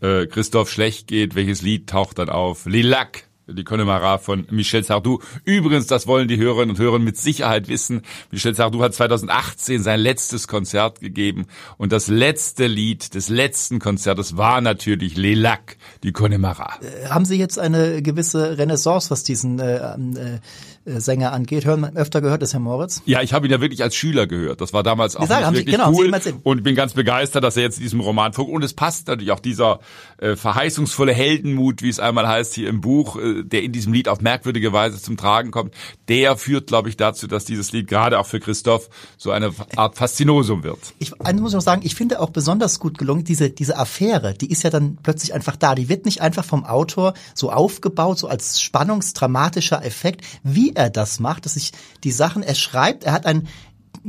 äh, 0.00 0.26
Christoph 0.26 0.70
schlecht 0.70 1.06
geht, 1.06 1.34
welches 1.34 1.62
Lied 1.62 1.88
taucht 1.88 2.18
dann 2.18 2.28
auf? 2.28 2.66
Lilac 2.66 3.24
die 3.52 3.64
Connemara 3.64 4.18
von 4.18 4.46
Michel 4.50 4.84
Sardou. 4.84 5.20
Übrigens, 5.44 5.86
das 5.86 6.06
wollen 6.06 6.28
die 6.28 6.36
Hörerinnen 6.36 6.70
und 6.70 6.78
Hörer 6.78 6.98
mit 6.98 7.16
Sicherheit 7.16 7.68
wissen. 7.68 8.02
Michel 8.30 8.54
Sardou 8.54 8.82
hat 8.82 8.94
2018 8.94 9.82
sein 9.82 10.00
letztes 10.00 10.48
Konzert 10.48 11.00
gegeben 11.00 11.46
und 11.78 11.92
das 11.92 12.08
letzte 12.08 12.66
Lied 12.66 13.14
des 13.14 13.28
letzten 13.28 13.78
Konzertes 13.78 14.36
war 14.36 14.60
natürlich 14.60 15.16
Les 15.16 15.36
Lacs, 15.36 15.76
die 16.02 16.12
Connemara. 16.12 16.78
Äh, 16.80 17.08
haben 17.08 17.24
Sie 17.24 17.36
jetzt 17.36 17.58
eine 17.58 18.02
gewisse 18.02 18.58
Renaissance, 18.58 19.10
was 19.10 19.24
diesen 19.24 19.58
äh, 19.58 19.76
äh, 19.76 20.38
Sänger 20.86 21.32
angeht. 21.32 21.66
Hören 21.66 21.80
wir 21.80 21.94
öfter 21.94 22.22
gehört, 22.22 22.40
das 22.40 22.54
Herr 22.54 22.60
Moritz? 22.60 23.02
Ja, 23.04 23.20
ich 23.20 23.34
habe 23.34 23.46
ihn 23.46 23.52
ja 23.52 23.60
wirklich 23.60 23.82
als 23.82 23.94
Schüler 23.94 24.26
gehört. 24.26 24.62
Das 24.62 24.72
war 24.72 24.82
damals 24.82 25.14
auch 25.14 25.26
sagen, 25.26 25.54
wirklich 25.54 25.66
Sie, 25.66 25.72
genau, 25.72 25.92
cool. 25.92 26.10
Und 26.42 26.62
bin 26.62 26.74
ganz 26.74 26.94
begeistert, 26.94 27.44
dass 27.44 27.58
er 27.58 27.64
jetzt 27.64 27.76
in 27.76 27.82
diesem 27.82 28.00
Roman 28.00 28.32
vorkommt. 28.32 28.56
Und 28.56 28.64
es 28.64 28.72
passt 28.72 29.06
natürlich 29.06 29.30
auch 29.30 29.40
dieser 29.40 29.80
äh, 30.18 30.36
verheißungsvolle 30.36 31.12
Heldenmut, 31.12 31.82
wie 31.82 31.90
es 31.90 32.00
einmal 32.00 32.26
heißt 32.26 32.54
hier 32.54 32.68
im 32.68 32.80
Buch, 32.80 33.16
äh, 33.16 33.42
der 33.44 33.62
in 33.62 33.72
diesem 33.72 33.92
Lied 33.92 34.08
auf 34.08 34.22
merkwürdige 34.22 34.72
Weise 34.72 35.00
zum 35.00 35.18
Tragen 35.18 35.50
kommt. 35.50 35.74
Der 36.08 36.36
führt, 36.38 36.68
glaube 36.68 36.88
ich, 36.88 36.96
dazu, 36.96 37.26
dass 37.26 37.44
dieses 37.44 37.72
Lied 37.72 37.86
gerade 37.86 38.18
auch 38.18 38.26
für 38.26 38.40
Christoph 38.40 38.88
so 39.18 39.32
eine 39.32 39.52
Art 39.76 39.96
Faszinosum 39.96 40.62
wird. 40.62 40.78
Ich 40.98 41.12
muss 41.34 41.52
noch 41.52 41.60
sagen, 41.60 41.82
ich 41.84 41.94
finde 41.94 42.20
auch 42.20 42.30
besonders 42.30 42.80
gut 42.80 42.96
gelungen, 42.96 43.24
diese, 43.24 43.50
diese 43.50 43.76
Affäre, 43.76 44.32
die 44.32 44.50
ist 44.50 44.62
ja 44.62 44.70
dann 44.70 44.96
plötzlich 45.02 45.34
einfach 45.34 45.56
da. 45.56 45.74
Die 45.74 45.90
wird 45.90 46.06
nicht 46.06 46.22
einfach 46.22 46.44
vom 46.44 46.64
Autor 46.64 47.12
so 47.34 47.50
aufgebaut, 47.52 48.18
so 48.18 48.28
als 48.28 48.60
spannungsdramatischer 48.62 49.84
Effekt, 49.84 50.24
wie 50.42 50.69
er 50.74 50.90
das 50.90 51.20
macht, 51.20 51.44
dass 51.44 51.54
sich 51.54 51.72
die 52.04 52.12
Sachen, 52.12 52.42
er 52.42 52.54
schreibt, 52.54 53.04
er 53.04 53.12
hat 53.12 53.26
ein 53.26 53.48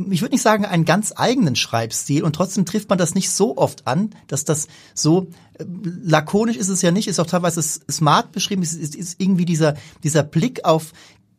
ich 0.10 0.22
würde 0.22 0.34
nicht 0.34 0.42
sagen 0.44 0.66
einen 0.66 0.86
ganz 0.86 1.12
eigenen 1.16 1.56
Schreibstil 1.56 2.24
und 2.24 2.34
trotzdem 2.34 2.66
trifft 2.66 2.88
man 2.90 2.98
das 2.98 3.14
nicht 3.14 3.30
so 3.30 3.58
oft 3.58 3.88
an, 3.88 4.12
dass 4.28 4.46
das 4.46 4.68
so 4.94 5.28
äh, 5.60 5.66
lakonisch 6.04 6.56
ist 6.56 6.70
es 6.70 6.82
ja 6.82 6.92
nicht, 6.92 7.08
ist 7.08 7.20
auch 7.20 7.26
teilweise 7.26 7.62
smart 7.62 8.32
beschrieben, 8.32 8.62
ist, 8.62 8.74
ist, 8.74 8.96
ist 8.96 9.20
irgendwie 9.20 9.44
dieser 9.44 9.76
dieser 10.04 10.24
Blick 10.24 10.64
auf 10.64 10.94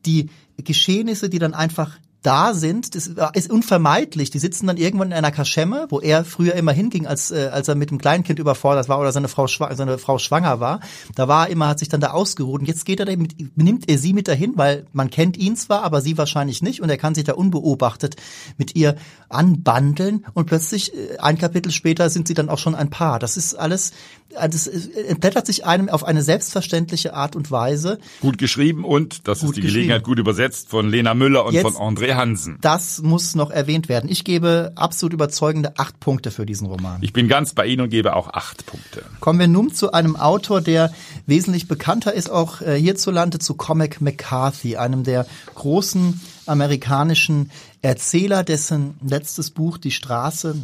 die 0.04 0.28
Geschehnisse, 0.58 1.30
die 1.30 1.38
dann 1.38 1.54
einfach 1.54 1.98
da 2.22 2.54
sind, 2.54 2.94
das 2.94 3.10
ist 3.34 3.50
unvermeidlich. 3.50 4.30
Die 4.30 4.38
sitzen 4.38 4.66
dann 4.66 4.76
irgendwann 4.76 5.08
in 5.08 5.14
einer 5.14 5.32
Kaschemme, 5.32 5.86
wo 5.90 6.00
er 6.00 6.24
früher 6.24 6.54
immer 6.54 6.72
hinging, 6.72 7.06
als, 7.06 7.30
äh, 7.30 7.50
als 7.52 7.68
er 7.68 7.74
mit 7.74 7.90
dem 7.90 7.98
Kleinkind 7.98 8.38
überfordert 8.38 8.88
war 8.88 9.00
oder 9.00 9.12
seine 9.12 9.28
Frau, 9.28 9.46
seine 9.46 9.98
Frau 9.98 10.18
schwanger 10.18 10.60
war. 10.60 10.80
Da 11.14 11.28
war 11.28 11.46
er 11.46 11.52
immer, 11.52 11.68
hat 11.68 11.80
sich 11.80 11.88
dann 11.88 12.00
da 12.00 12.10
ausgeruht. 12.10 12.60
Und 12.60 12.66
jetzt 12.66 12.84
geht 12.84 13.00
er 13.00 13.06
da 13.06 13.16
mit, 13.16 13.34
nimmt 13.56 13.88
er 13.88 13.98
sie 13.98 14.12
mit 14.12 14.28
dahin, 14.28 14.52
weil 14.56 14.86
man 14.92 15.10
kennt 15.10 15.36
ihn 15.36 15.56
zwar, 15.56 15.82
aber 15.82 16.00
sie 16.00 16.16
wahrscheinlich 16.16 16.62
nicht. 16.62 16.80
Und 16.80 16.90
er 16.90 16.96
kann 16.96 17.14
sich 17.14 17.24
da 17.24 17.34
unbeobachtet 17.34 18.16
mit 18.56 18.76
ihr 18.76 18.96
anbandeln. 19.28 20.24
Und 20.34 20.46
plötzlich, 20.46 20.94
äh, 20.94 21.18
ein 21.18 21.38
Kapitel 21.38 21.72
später, 21.72 22.08
sind 22.08 22.28
sie 22.28 22.34
dann 22.34 22.48
auch 22.48 22.58
schon 22.58 22.74
ein 22.74 22.90
Paar. 22.90 23.18
Das 23.18 23.36
ist 23.36 23.54
alles, 23.54 23.92
das 24.30 24.66
entblättert 24.66 25.46
sich 25.46 25.66
einem 25.66 25.88
auf 25.88 26.04
eine 26.04 26.22
selbstverständliche 26.22 27.14
Art 27.14 27.36
und 27.36 27.50
Weise. 27.50 27.98
Gut 28.20 28.38
geschrieben 28.38 28.84
und, 28.84 29.26
das 29.28 29.42
ist 29.42 29.56
die 29.56 29.60
Gelegenheit, 29.60 30.04
gut 30.04 30.18
übersetzt 30.18 30.68
von 30.68 30.88
Lena 30.88 31.14
Müller 31.14 31.44
und 31.44 31.54
Jetzt, 31.54 31.62
von 31.62 31.76
Hansen. 32.16 32.58
Das 32.60 33.02
muss 33.02 33.34
noch 33.34 33.50
erwähnt 33.50 33.88
werden. 33.88 34.10
Ich 34.10 34.24
gebe 34.24 34.72
absolut 34.74 35.12
überzeugende 35.12 35.78
acht 35.78 36.00
Punkte 36.00 36.30
für 36.30 36.46
diesen 36.46 36.66
Roman. 36.66 36.98
Ich 37.02 37.12
bin 37.12 37.28
ganz 37.28 37.54
bei 37.54 37.66
Ihnen 37.66 37.82
und 37.82 37.90
gebe 37.90 38.14
auch 38.14 38.28
acht 38.28 38.66
Punkte. 38.66 39.04
Kommen 39.20 39.38
wir 39.38 39.48
nun 39.48 39.72
zu 39.72 39.92
einem 39.92 40.16
Autor, 40.16 40.60
der 40.60 40.92
wesentlich 41.26 41.68
bekannter 41.68 42.12
ist, 42.12 42.30
auch 42.30 42.60
äh, 42.60 42.78
hierzulande, 42.78 43.38
zu 43.38 43.54
Comic 43.54 44.00
McCarthy, 44.00 44.76
einem 44.76 45.04
der 45.04 45.26
großen 45.54 46.20
amerikanischen 46.46 47.50
Erzähler, 47.82 48.44
dessen 48.44 48.94
letztes 49.06 49.50
Buch 49.50 49.78
Die 49.78 49.90
Straße 49.90 50.56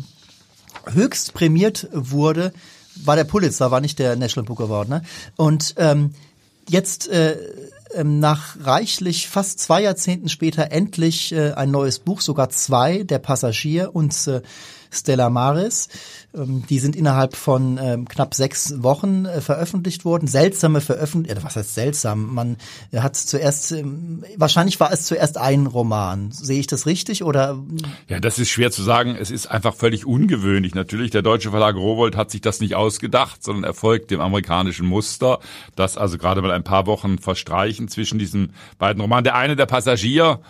höchst 0.93 1.35
prämiert 1.35 1.89
wurde 1.93 2.53
war 3.05 3.17
der 3.17 3.25
Pulitzer, 3.25 3.71
war 3.71 3.81
nicht 3.81 3.99
der 3.99 4.17
National 4.17 4.47
Book 4.47 4.61
Award, 4.61 4.89
ne? 4.89 5.03
Und 5.37 5.75
ähm, 5.79 6.15
jetzt 6.69 7.09
äh, 7.09 7.37
nach 8.03 8.57
reichlich 8.61 9.29
fast 9.29 9.61
zwei 9.61 9.83
Jahrzehnten 9.83 10.29
später 10.29 10.71
endlich 10.73 11.33
äh, 11.33 11.53
ein 11.53 11.71
neues 11.71 11.99
Buch, 11.99 12.21
sogar 12.21 12.51
zwei, 12.51 13.03
der 13.03 13.19
Passagier 13.19 13.95
und 13.95 14.15
äh, 14.27 14.43
Stella 14.91 15.31
Maris. 15.31 15.89
Ähm, 16.35 16.65
die 16.69 16.79
sind 16.79 16.97
innerhalb 16.97 17.37
von 17.37 17.79
ähm, 17.81 18.09
knapp 18.09 18.35
sechs 18.35 18.83
Wochen 18.83 19.25
äh, 19.25 19.41
veröffentlicht 19.41 20.05
worden. 20.05 20.27
Seltsame 20.27 20.81
Veröffentlichung, 20.81 21.45
was 21.45 21.57
heißt 21.57 21.75
seltsam? 21.75 22.35
Man 22.35 22.57
hat 22.95 23.17
zuerst, 23.17 23.73
ähm, 23.73 24.25
wahrscheinlich 24.37 24.79
war 24.81 24.93
es 24.93 25.05
zuerst 25.05 25.39
ein 25.39 25.67
Roman. 25.67 26.31
Sehe 26.33 26.61
ich 26.61 26.67
das 26.67 26.87
richtig 26.87 27.25
oder? 27.25 27.59
Ja, 28.09 28.21
das 28.21 28.39
ist 28.39 28.51
schwer 28.51 28.71
zu 28.71 28.83
sagen. 28.83 29.17
Es 29.19 29.31
ist 29.31 29.47
einfach 29.47 29.75
völlig 29.75 30.07
ungewöhnlich. 30.07 30.75
Natürlich, 30.75 31.11
der 31.11 31.23
deutsche 31.23 31.51
Verlag 31.51 31.77
Rowold 31.77 32.17
hat 32.17 32.31
sich 32.31 32.41
das 32.41 32.61
nicht 32.61 32.75
ausgedacht, 32.75 33.43
sondern 33.43 33.65
erfolgt 33.65 34.11
dem 34.11 34.21
amerikanischen 34.21 34.87
Muster, 34.87 35.41
dass 35.77 35.97
also 35.97 36.19
gerade 36.19 36.43
mal 36.43 36.51
ein 36.51 36.65
paar 36.65 36.87
Wochen 36.87 37.19
verstreichen 37.19 37.89
zwischen 37.89 38.19
diesen 38.19 38.53
beiden 38.79 39.01
Romanen. 39.01 39.25
Der 39.25 39.35
eine, 39.35 39.57
der 39.57 39.67
Passagier, 39.67 40.41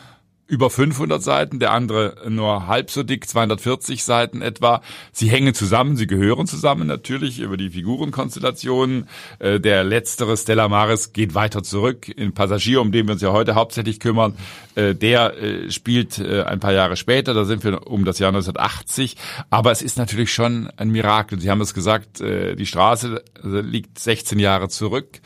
über 0.49 0.71
500 0.71 1.23
Seiten, 1.23 1.59
der 1.59 1.73
andere 1.73 2.17
nur 2.27 2.67
halb 2.67 2.91
so 2.91 3.03
dick, 3.03 3.29
240 3.29 4.03
Seiten 4.03 4.41
etwa. 4.41 4.81
Sie 5.13 5.29
hängen 5.31 5.53
zusammen, 5.53 5.97
sie 5.99 6.07
gehören 6.07 6.47
zusammen 6.47 6.87
natürlich 6.87 7.39
über 7.41 7.59
die 7.59 7.69
Figurenkonstellationen. 7.69 9.09
Äh, 9.41 9.61
der 9.61 9.85
letztere, 9.85 10.39
Stella 10.39 10.69
Maris, 10.69 11.13
geht 11.13 11.35
weiter 11.35 11.63
zurück 11.63 12.09
in 12.09 12.33
Passagier, 12.33 12.81
um 12.81 12.93
den 12.93 13.07
wir 13.07 13.13
uns 13.13 13.23
ja 13.23 13.31
heute 13.31 13.57
hauptsächlich 13.57 14.01
kümmern. 14.01 14.37
Äh, 14.75 14.95
der 14.95 15.37
äh, 15.37 15.71
spielt 15.71 16.19
ein 16.19 16.61
paar 16.61 16.73
Jahre 16.73 16.97
später, 16.97 17.35
da 17.35 17.45
sind 17.45 17.63
wir 17.63 17.87
um 17.87 18.07
das 18.07 18.19
Jahr 18.19 18.31
1980. 18.31 19.17
Aber 19.51 19.71
es 19.71 19.83
ist 19.83 19.99
natürlich 19.99 20.33
schon 20.33 20.71
ein 20.79 20.89
Mirakel. 20.89 21.39
Sie 21.41 21.51
haben 21.51 21.61
es 21.61 21.75
gesagt, 21.75 22.21
die 22.21 22.67
Straße 22.67 23.23
liegt 23.43 23.99
16 23.99 24.39
Jahre 24.39 24.69
zurück. 24.69 25.21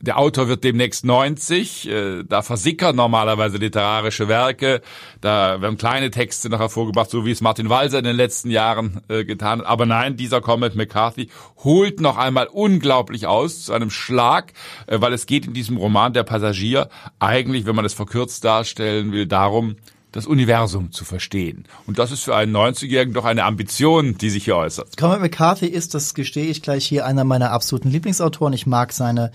Der 0.00 0.18
Autor 0.18 0.48
wird 0.48 0.62
demnächst 0.62 1.04
90. 1.04 1.88
Da 2.28 2.42
versickern 2.42 2.96
normalerweise 2.96 3.58
literarische 3.58 4.28
Werke 4.28 4.67
Werke. 4.68 4.82
Da 5.20 5.60
werden 5.60 5.78
kleine 5.78 6.10
Texte 6.10 6.48
noch 6.48 6.60
hervorgebracht, 6.60 7.10
so 7.10 7.24
wie 7.26 7.32
es 7.32 7.40
Martin 7.40 7.68
Walser 7.68 7.98
in 7.98 8.04
den 8.04 8.16
letzten 8.16 8.50
Jahren 8.50 9.00
äh, 9.08 9.24
getan 9.24 9.60
hat. 9.60 9.66
Aber 9.66 9.86
nein, 9.86 10.16
dieser 10.16 10.40
Comet 10.40 10.76
McCarthy 10.76 11.28
holt 11.64 12.00
noch 12.00 12.16
einmal 12.16 12.46
unglaublich 12.46 13.26
aus 13.26 13.64
zu 13.64 13.72
einem 13.72 13.90
Schlag, 13.90 14.52
äh, 14.86 15.00
weil 15.00 15.12
es 15.12 15.26
geht 15.26 15.46
in 15.46 15.54
diesem 15.54 15.76
Roman 15.76 16.12
Der 16.12 16.22
Passagier 16.22 16.88
eigentlich, 17.18 17.66
wenn 17.66 17.74
man 17.74 17.84
es 17.84 17.94
verkürzt 17.94 18.44
darstellen 18.44 19.12
will, 19.12 19.26
darum, 19.26 19.76
das 20.12 20.26
Universum 20.26 20.90
zu 20.90 21.04
verstehen. 21.04 21.64
Und 21.86 21.98
das 21.98 22.12
ist 22.12 22.22
für 22.22 22.34
einen 22.34 22.56
90-Jährigen 22.56 23.12
doch 23.12 23.26
eine 23.26 23.44
Ambition, 23.44 24.16
die 24.16 24.30
sich 24.30 24.44
hier 24.44 24.56
äußert. 24.56 24.96
Cormac 24.96 25.20
McCarthy 25.20 25.66
ist, 25.66 25.94
das 25.94 26.14
gestehe 26.14 26.46
ich 26.46 26.62
gleich 26.62 26.86
hier, 26.86 27.04
einer 27.04 27.24
meiner 27.24 27.50
absoluten 27.50 27.90
Lieblingsautoren. 27.90 28.54
Ich 28.54 28.66
mag 28.66 28.92
seine 28.92 29.32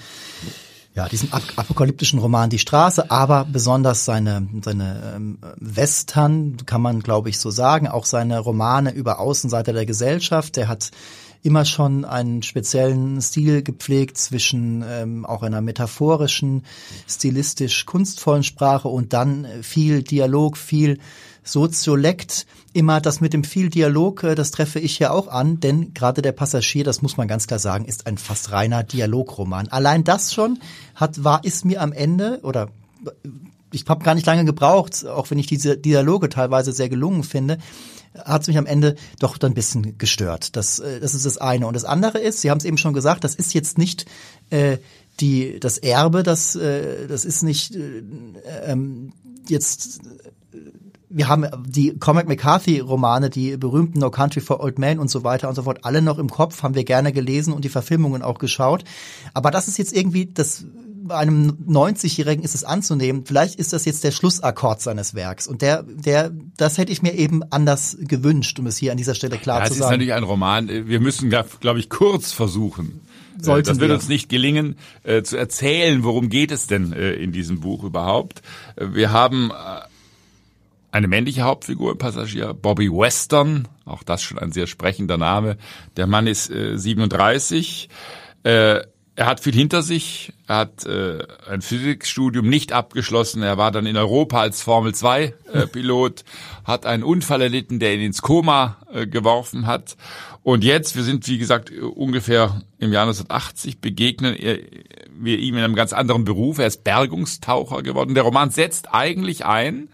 ja, 0.95 1.09
diesen 1.09 1.33
apokalyptischen 1.33 2.19
Roman 2.19 2.49
Die 2.49 2.59
Straße, 2.59 3.09
aber 3.09 3.45
besonders 3.51 4.05
seine, 4.05 4.47
seine 4.63 5.13
ähm, 5.15 5.39
Western, 5.57 6.57
kann 6.65 6.81
man 6.81 7.01
glaube 7.01 7.29
ich 7.29 7.39
so 7.39 7.49
sagen, 7.49 7.87
auch 7.87 8.05
seine 8.05 8.39
Romane 8.39 8.91
über 8.93 9.19
Außenseiter 9.19 9.73
der 9.73 9.87
Gesellschaft. 9.87 10.55
Der 10.55 10.67
hat 10.67 10.91
immer 11.41 11.65
schon 11.65 12.05
einen 12.05 12.41
speziellen 12.41 13.21
Stil 13.21 13.63
gepflegt 13.63 14.17
zwischen 14.17 14.83
ähm, 14.87 15.25
auch 15.25 15.41
einer 15.41 15.61
metaphorischen, 15.61 16.63
stilistisch 17.07 17.85
kunstvollen 17.85 18.43
Sprache 18.43 18.87
und 18.87 19.13
dann 19.13 19.47
viel 19.61 20.03
Dialog, 20.03 20.57
viel 20.57 20.99
Soziolekt, 21.43 22.45
immer 22.73 22.99
das 22.99 23.21
mit 23.21 23.33
dem 23.33 23.43
viel 23.43 23.69
Dialog, 23.69 24.23
äh, 24.23 24.35
das 24.35 24.51
treffe 24.51 24.79
ich 24.79 24.99
ja 24.99 25.11
auch 25.11 25.27
an, 25.27 25.59
denn 25.59 25.93
gerade 25.93 26.21
der 26.21 26.31
Passagier, 26.31 26.83
das 26.83 27.01
muss 27.01 27.17
man 27.17 27.27
ganz 27.27 27.47
klar 27.47 27.59
sagen, 27.59 27.85
ist 27.85 28.07
ein 28.07 28.17
fast 28.17 28.51
reiner 28.51 28.83
Dialogroman. 28.83 29.67
Allein 29.69 30.03
das 30.03 30.33
schon 30.33 30.59
hat 30.95 31.23
war 31.23 31.43
ist 31.43 31.65
mir 31.65 31.81
am 31.81 31.93
Ende 31.93 32.39
oder 32.43 32.69
ich 33.71 33.85
habe 33.87 34.03
gar 34.03 34.15
nicht 34.15 34.27
lange 34.27 34.45
gebraucht, 34.45 35.05
auch 35.05 35.31
wenn 35.31 35.39
ich 35.39 35.47
diese 35.47 35.77
Dialoge 35.77 36.29
teilweise 36.29 36.73
sehr 36.73 36.89
gelungen 36.89 37.23
finde, 37.23 37.57
hat 38.13 38.43
es 38.43 38.47
mich 38.47 38.57
am 38.57 38.67
Ende 38.67 38.95
doch 39.19 39.37
dann 39.39 39.51
ein 39.51 39.55
bisschen 39.55 39.97
gestört. 39.97 40.55
Das, 40.55 40.79
äh, 40.79 40.99
das 40.99 41.13
ist 41.13 41.25
das 41.25 41.37
eine. 41.37 41.67
Und 41.67 41.75
das 41.75 41.85
andere 41.85 42.19
ist, 42.19 42.41
Sie 42.41 42.51
haben 42.51 42.59
es 42.59 42.65
eben 42.65 42.77
schon 42.77 42.93
gesagt, 42.93 43.23
das 43.23 43.35
ist 43.35 43.53
jetzt 43.53 43.77
nicht 43.77 44.05
äh, 44.49 44.77
die 45.19 45.59
das 45.59 45.77
Erbe, 45.77 46.23
das 46.23 46.55
äh, 46.55 47.07
das 47.07 47.25
ist 47.25 47.43
nicht 47.43 47.75
äh, 47.75 48.03
ähm, 48.65 49.13
jetzt 49.47 50.01
wir 51.15 51.27
haben 51.27 51.45
die 51.67 51.97
Cormac 51.99 52.27
McCarthy 52.27 52.79
Romane, 52.79 53.29
die 53.29 53.55
berühmten 53.55 53.99
No 53.99 54.09
Country 54.09 54.41
for 54.41 54.59
Old 54.61 54.79
Men 54.79 54.97
und 54.97 55.11
so 55.11 55.23
weiter 55.23 55.47
und 55.47 55.53
so 55.53 55.63
fort, 55.63 55.79
alle 55.83 56.01
noch 56.01 56.17
im 56.17 56.29
Kopf, 56.29 56.63
haben 56.63 56.73
wir 56.73 56.83
gerne 56.83 57.13
gelesen 57.13 57.53
und 57.53 57.63
die 57.63 57.69
Verfilmungen 57.69 58.23
auch 58.23 58.39
geschaut. 58.39 58.83
Aber 59.35 59.51
das 59.51 59.67
ist 59.67 59.77
jetzt 59.77 59.95
irgendwie, 59.95 60.25
das, 60.25 60.65
bei 61.03 61.15
einem 61.15 61.51
90-Jährigen 61.69 62.43
ist 62.43 62.55
es 62.55 62.63
anzunehmen, 62.63 63.25
vielleicht 63.25 63.59
ist 63.59 63.73
das 63.73 63.85
jetzt 63.85 64.03
der 64.03 64.09
Schlussakkord 64.09 64.81
seines 64.81 65.13
Werks. 65.13 65.47
Und 65.47 65.61
der, 65.61 65.83
der, 65.83 66.31
das 66.57 66.79
hätte 66.79 66.91
ich 66.91 67.03
mir 67.03 67.13
eben 67.13 67.43
anders 67.51 67.95
gewünscht, 67.99 68.57
um 68.57 68.65
es 68.65 68.77
hier 68.77 68.91
an 68.91 68.97
dieser 68.97 69.13
Stelle 69.13 69.37
klar 69.37 69.59
ja, 69.59 69.65
zu 69.65 69.73
sagen. 69.73 69.79
Das 69.79 69.87
ist 69.87 69.91
natürlich 69.91 70.13
ein 70.13 70.23
Roman. 70.23 70.67
Wir 70.67 70.99
müssen, 70.99 71.29
glaube 71.29 71.79
ich, 71.79 71.89
kurz 71.89 72.31
versuchen. 72.31 73.01
Äh, 73.39 73.43
Sollten 73.43 73.69
das 73.69 73.79
wird 73.79 73.89
wir. 73.89 73.95
uns 73.95 74.07
nicht 74.07 74.29
gelingen, 74.29 74.77
äh, 75.03 75.21
zu 75.21 75.37
erzählen, 75.37 76.03
worum 76.03 76.29
geht 76.29 76.51
es 76.51 76.65
denn 76.65 76.91
äh, 76.91 77.13
in 77.13 77.31
diesem 77.31 77.59
Buch 77.59 77.83
überhaupt. 77.83 78.41
Äh, 78.75 78.87
wir 78.93 79.11
haben 79.11 79.51
äh, 79.51 79.92
eine 80.93 81.07
männliche 81.07 81.41
Hauptfigur 81.41 81.91
im 81.91 81.97
Passagier, 81.97 82.53
Bobby 82.53 82.89
Western, 82.89 83.67
auch 83.83 84.03
das 84.03 84.21
schon 84.21 84.37
ein 84.37 84.51
sehr 84.51 84.67
sprechender 84.67 85.17
Name. 85.17 85.57
Der 85.97 86.05
Mann 86.05 86.27
ist 86.27 86.51
äh, 86.51 86.77
37. 86.77 87.89
Äh, 88.43 88.81
er 89.15 89.25
hat 89.25 89.39
viel 89.39 89.53
hinter 89.53 89.81
sich. 89.81 90.33
Er 90.47 90.57
hat 90.57 90.85
äh, 90.85 91.25
ein 91.49 91.63
Physikstudium 91.63 92.47
nicht 92.47 92.73
abgeschlossen. 92.73 93.41
Er 93.41 93.57
war 93.57 93.71
dann 93.71 93.87
in 93.87 93.97
Europa 93.97 94.39
als 94.39 94.61
Formel 94.61 94.93
2 94.93 95.33
äh, 95.51 95.67
Pilot, 95.71 96.25
hat 96.63 96.85
einen 96.85 97.01
Unfall 97.01 97.41
erlitten, 97.41 97.79
der 97.79 97.95
ihn 97.95 98.01
ins 98.01 98.21
Koma 98.21 98.77
äh, 98.93 99.07
geworfen 99.07 99.65
hat. 99.65 99.97
Und 100.43 100.63
jetzt, 100.63 100.95
wir 100.95 101.03
sind 101.03 101.27
wie 101.27 101.39
gesagt 101.39 101.71
ungefähr 101.71 102.61
im 102.77 102.93
Jahr 102.93 103.07
1980, 103.07 103.79
begegnen 103.79 104.35
wir 104.35 105.39
ihm 105.39 105.55
in 105.55 105.63
einem 105.63 105.75
ganz 105.75 105.93
anderen 105.93 106.23
Beruf. 106.23 106.59
Er 106.59 106.67
ist 106.67 106.83
Bergungstaucher 106.83 107.81
geworden. 107.81 108.13
Der 108.13 108.23
Roman 108.23 108.51
setzt 108.51 108.93
eigentlich 108.93 109.45
ein 109.45 109.87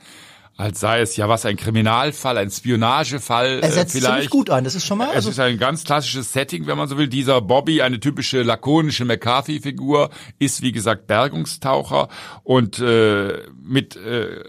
als 0.60 0.82
sei 0.82 1.00
es 1.00 1.16
ja 1.16 1.30
was 1.30 1.46
ein 1.46 1.56
Kriminalfall, 1.56 2.38
ein 2.38 2.52
Spionagefall. 2.52 3.60
Er 3.62 3.72
setzt 3.72 3.96
äh, 3.96 4.00
vielleicht. 4.00 4.14
ziemlich 4.14 4.30
gut 4.30 4.50
ein, 4.50 4.66
das 4.66 4.76
ist 4.76 4.86
schon 4.86 4.98
mal. 4.98 5.08
Es 5.12 5.16
also 5.16 5.30
ist 5.30 5.40
ein 5.40 5.58
ganz 5.58 5.86
klassisches 5.86 6.34
Setting, 6.34 6.68
wenn 6.68 6.78
man 6.78 6.90
so 6.90 6.98
will. 6.98 7.08
Dieser 7.08 7.40
Bobby, 7.40 7.82
eine 7.82 8.02
typische 8.02 8.44
lakonische 8.44 9.06
McCarthy-Figur, 9.06 10.10
ist 10.38 10.62
wie 10.62 10.74
gesagt 10.74 11.08
Bergungstaucher 11.08 12.10
und 12.44 12.78
äh, 12.80 13.38
mit 13.64 13.96
äh, 13.96 14.44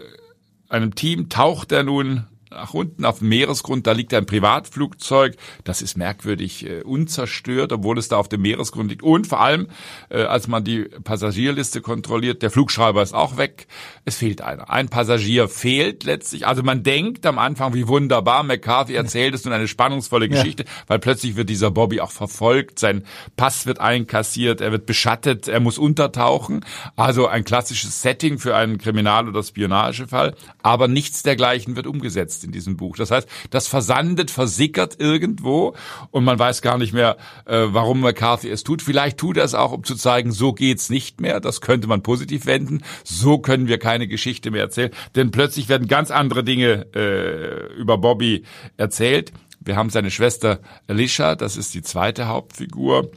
einem 0.67 0.95
Team 0.95 1.29
taucht 1.29 1.71
er 1.71 1.83
nun 1.83 2.27
nach 2.51 2.73
unten 2.73 3.05
auf 3.05 3.19
dem 3.19 3.29
Meeresgrund, 3.29 3.87
da 3.87 3.93
liegt 3.93 4.13
ein 4.13 4.25
Privatflugzeug, 4.25 5.37
das 5.63 5.81
ist 5.81 5.97
merkwürdig 5.97 6.65
äh, 6.65 6.81
unzerstört, 6.83 7.71
obwohl 7.71 7.97
es 7.97 8.09
da 8.09 8.17
auf 8.17 8.27
dem 8.27 8.41
Meeresgrund 8.41 8.91
liegt. 8.91 9.03
Und 9.03 9.25
vor 9.25 9.39
allem, 9.39 9.67
äh, 10.09 10.23
als 10.23 10.47
man 10.47 10.63
die 10.63 10.83
Passagierliste 10.83 11.81
kontrolliert, 11.81 12.41
der 12.41 12.51
Flugschreiber 12.51 13.01
ist 13.01 13.13
auch 13.13 13.37
weg, 13.37 13.67
es 14.03 14.17
fehlt 14.17 14.41
einer. 14.41 14.69
Ein 14.69 14.89
Passagier 14.89 15.47
fehlt 15.47 16.03
letztlich. 16.03 16.45
Also 16.45 16.61
man 16.61 16.83
denkt 16.83 17.25
am 17.25 17.39
Anfang, 17.39 17.73
wie 17.73 17.87
wunderbar, 17.87 18.43
McCarthy 18.43 18.95
erzählt 18.95 19.33
es 19.33 19.45
nun 19.45 19.53
eine 19.53 19.69
spannungsvolle 19.69 20.27
Geschichte, 20.27 20.63
ja. 20.63 20.69
weil 20.87 20.99
plötzlich 20.99 21.37
wird 21.37 21.49
dieser 21.49 21.71
Bobby 21.71 22.01
auch 22.01 22.11
verfolgt, 22.11 22.79
sein 22.79 23.03
Pass 23.37 23.65
wird 23.65 23.79
einkassiert, 23.79 24.59
er 24.59 24.73
wird 24.73 24.85
beschattet, 24.85 25.47
er 25.47 25.61
muss 25.61 25.77
untertauchen. 25.77 26.65
Also 26.97 27.27
ein 27.27 27.45
klassisches 27.45 28.01
Setting 28.01 28.39
für 28.39 28.57
einen 28.57 28.77
Kriminal- 28.77 29.29
oder 29.29 29.41
Spionagefall, 29.41 30.35
aber 30.61 30.89
nichts 30.89 31.23
dergleichen 31.23 31.77
wird 31.77 31.87
umgesetzt 31.87 32.40
in 32.43 32.51
diesem 32.51 32.77
Buch. 32.77 32.97
Das 32.97 33.11
heißt, 33.11 33.27
das 33.49 33.67
versandet, 33.67 34.31
versickert 34.31 34.99
irgendwo 34.99 35.75
und 36.11 36.23
man 36.23 36.37
weiß 36.37 36.61
gar 36.61 36.77
nicht 36.77 36.93
mehr, 36.93 37.17
äh, 37.45 37.67
warum 37.69 38.01
McCarthy 38.01 38.49
es 38.49 38.63
tut. 38.63 38.81
Vielleicht 38.81 39.17
tut 39.17 39.37
er 39.37 39.43
es 39.43 39.53
auch, 39.53 39.71
um 39.71 39.83
zu 39.83 39.95
zeigen, 39.95 40.31
so 40.31 40.53
geht's 40.53 40.89
nicht 40.89 41.21
mehr. 41.21 41.39
Das 41.39 41.61
könnte 41.61 41.87
man 41.87 42.03
positiv 42.03 42.45
wenden. 42.45 42.83
So 43.03 43.39
können 43.39 43.67
wir 43.67 43.77
keine 43.77 44.07
Geschichte 44.07 44.51
mehr 44.51 44.61
erzählen, 44.61 44.91
denn 45.15 45.31
plötzlich 45.31 45.69
werden 45.69 45.87
ganz 45.87 46.11
andere 46.11 46.43
Dinge 46.43 46.87
äh, 46.95 47.73
über 47.75 47.97
Bobby 47.97 48.43
erzählt. 48.77 49.31
Wir 49.63 49.75
haben 49.75 49.91
seine 49.91 50.09
Schwester 50.09 50.59
Alicia, 50.87 51.35
das 51.35 51.55
ist 51.55 51.75
die 51.75 51.83
zweite 51.83 52.27
Hauptfigur 52.27 53.11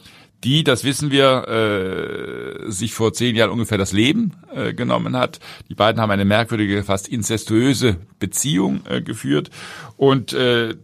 die, 0.44 0.62
das 0.62 0.85
wissen 0.85 1.11
wir, 1.11 1.48
äh, 1.48 2.70
sich 2.70 2.94
vor 2.94 3.12
zehn 3.12 3.35
Jahren 3.35 3.50
ungefähr 3.50 3.78
das 3.78 3.92
Leben 3.92 4.33
äh, 4.54 4.74
genommen 4.74 5.16
hat. 5.16 5.40
Die 5.68 5.74
beiden 5.74 6.00
haben 6.00 6.11
eine 6.11 6.24
merkwürdige, 6.24 6.85
fast 6.85 7.09
incestuöse 7.09 7.96
Beziehung 8.18 8.83
äh, 8.87 9.00
geführt. 9.00 9.50
Und 9.96 10.33
äh, 10.33 10.74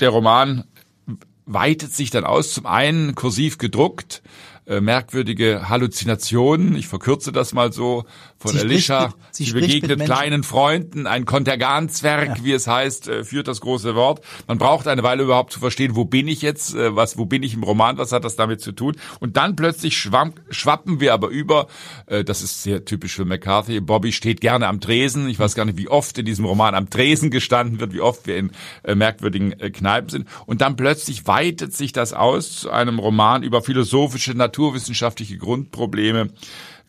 der 0.00 0.08
Roman 0.08 0.64
weitet 1.46 1.92
sich 1.92 2.10
dann 2.10 2.24
aus, 2.24 2.52
zum 2.52 2.66
einen 2.66 3.14
kursiv 3.14 3.58
gedruckt, 3.58 4.22
äh, 4.66 4.80
merkwürdige 4.80 5.68
Halluzinationen, 5.68 6.74
ich 6.76 6.88
verkürze 6.88 7.32
das 7.32 7.52
mal 7.52 7.72
so, 7.72 8.04
von 8.38 8.52
sie 8.52 8.60
Elisha. 8.60 9.08
Mit, 9.08 9.14
sie, 9.30 9.44
sie 9.44 9.52
begegnet 9.52 10.04
kleinen 10.04 10.42
Freunden, 10.42 11.06
ein 11.06 11.24
Konterganzwerk, 11.24 12.38
ja. 12.38 12.44
wie 12.44 12.52
es 12.52 12.66
heißt, 12.66 13.08
äh, 13.08 13.24
führt 13.24 13.48
das 13.48 13.60
große 13.60 13.94
Wort. 13.94 14.24
Man 14.46 14.58
braucht 14.58 14.88
eine 14.88 15.02
Weile 15.02 15.22
überhaupt 15.22 15.52
zu 15.52 15.60
verstehen, 15.60 15.96
wo 15.96 16.04
bin 16.04 16.28
ich 16.28 16.42
jetzt, 16.42 16.74
äh, 16.74 16.96
was, 16.96 17.18
wo 17.18 17.26
bin 17.26 17.42
ich 17.42 17.54
im 17.54 17.62
Roman, 17.62 17.98
was 17.98 18.12
hat 18.12 18.24
das 18.24 18.36
damit 18.36 18.60
zu 18.60 18.72
tun? 18.72 18.96
Und 19.20 19.36
dann 19.36 19.56
plötzlich 19.56 19.96
schwamm, 19.98 20.32
schwappen 20.50 21.00
wir 21.00 21.12
aber 21.12 21.28
über, 21.28 21.66
äh, 22.06 22.24
das 22.24 22.42
ist 22.42 22.62
sehr 22.62 22.84
typisch 22.84 23.14
für 23.14 23.24
McCarthy, 23.24 23.80
Bobby 23.80 24.12
steht 24.12 24.40
gerne 24.40 24.66
am 24.68 24.80
Tresen. 24.80 25.28
Ich 25.28 25.38
weiß 25.38 25.54
gar 25.54 25.64
nicht, 25.64 25.78
wie 25.78 25.88
oft 25.88 26.16
in 26.18 26.24
diesem 26.24 26.44
Roman 26.44 26.74
am 26.74 26.90
Tresen 26.90 27.30
gestanden 27.30 27.80
wird, 27.80 27.92
wie 27.92 28.00
oft 28.00 28.26
wir 28.26 28.36
in 28.36 28.50
äh, 28.82 28.94
merkwürdigen 28.94 29.52
äh, 29.60 29.70
Kneipen 29.70 30.08
sind. 30.08 30.28
Und 30.46 30.60
dann 30.60 30.76
plötzlich 30.76 31.26
weitet 31.26 31.74
sich 31.74 31.92
das 31.92 32.12
aus 32.12 32.60
zu 32.60 32.70
einem 32.70 32.98
Roman 32.98 33.42
über 33.42 33.62
philosophische 33.62 34.32
Natur 34.32 34.53
naturwissenschaftliche 34.54 35.36
Grundprobleme. 35.36 36.30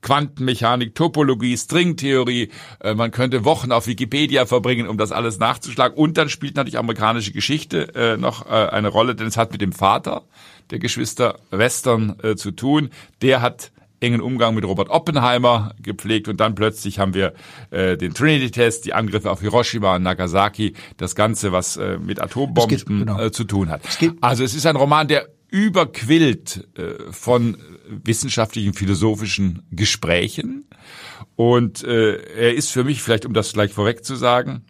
Quantenmechanik, 0.01 0.93
Topologie, 0.93 1.57
Stringtheorie. 1.57 2.49
Äh, 2.79 2.93
man 2.93 3.09
könnte 3.09 3.43
Wochen 3.43 3.71
auf 3.71 3.87
Wikipedia 3.87 4.45
verbringen, 4.45 4.87
um 4.87 4.99
das 4.99 5.11
alles 5.11 5.39
nachzuschlagen. 5.39 5.97
Und 5.97 6.15
dann 6.17 6.29
spielt 6.29 6.55
natürlich 6.57 6.77
amerikanische 6.77 7.31
Geschichte 7.31 7.95
äh, 7.95 8.15
noch 8.15 8.45
äh, 8.45 8.49
eine 8.49 8.89
Rolle, 8.89 9.15
denn 9.15 9.25
es 9.25 9.35
hat 9.35 9.51
mit 9.51 9.61
dem 9.61 9.71
Vater 9.71 10.21
der 10.69 10.77
Geschwister 10.79 11.39
Western 11.51 12.15
zu 12.37 12.49
tun. 12.49 12.89
Der 13.21 13.43
hat 13.43 13.71
engen 13.99 14.19
Umgang 14.19 14.55
mit 14.55 14.65
Robert 14.65 14.89
Oppenheimer 14.89 15.75
gepflegt 15.79 16.27
und 16.27 16.39
dann 16.39 16.55
plötzlich 16.55 16.97
haben 16.97 17.13
wir 17.13 17.33
den 17.69 18.15
Trinity-Test, 18.15 18.83
die 18.85 18.93
Angriffe 18.93 19.29
auf 19.29 19.41
Hiroshima 19.41 19.95
und 19.95 20.01
Nagasaki, 20.01 20.73
das 20.97 21.13
Ganze, 21.13 21.51
was 21.51 21.79
mit 22.03 22.19
Atombomben 22.19 22.77
geht, 22.77 22.87
genau. 22.87 23.29
zu 23.29 23.43
tun 23.43 23.69
hat. 23.69 23.81
Es 23.85 23.99
also 24.21 24.43
es 24.43 24.55
ist 24.55 24.65
ein 24.65 24.75
Roman, 24.75 25.07
der 25.07 25.27
überquillt 25.49 26.67
äh, 26.77 27.11
von 27.11 27.57
wissenschaftlichen, 27.87 28.73
philosophischen 28.73 29.63
Gesprächen. 29.71 30.67
Und 31.35 31.83
äh, 31.83 32.15
er 32.15 32.55
ist 32.55 32.71
für 32.71 32.83
mich, 32.83 33.01
vielleicht 33.01 33.25
um 33.25 33.33
das 33.33 33.53
gleich 33.53 33.71
vorweg 33.71 34.05
zu 34.05 34.15
sagen, 34.15 34.65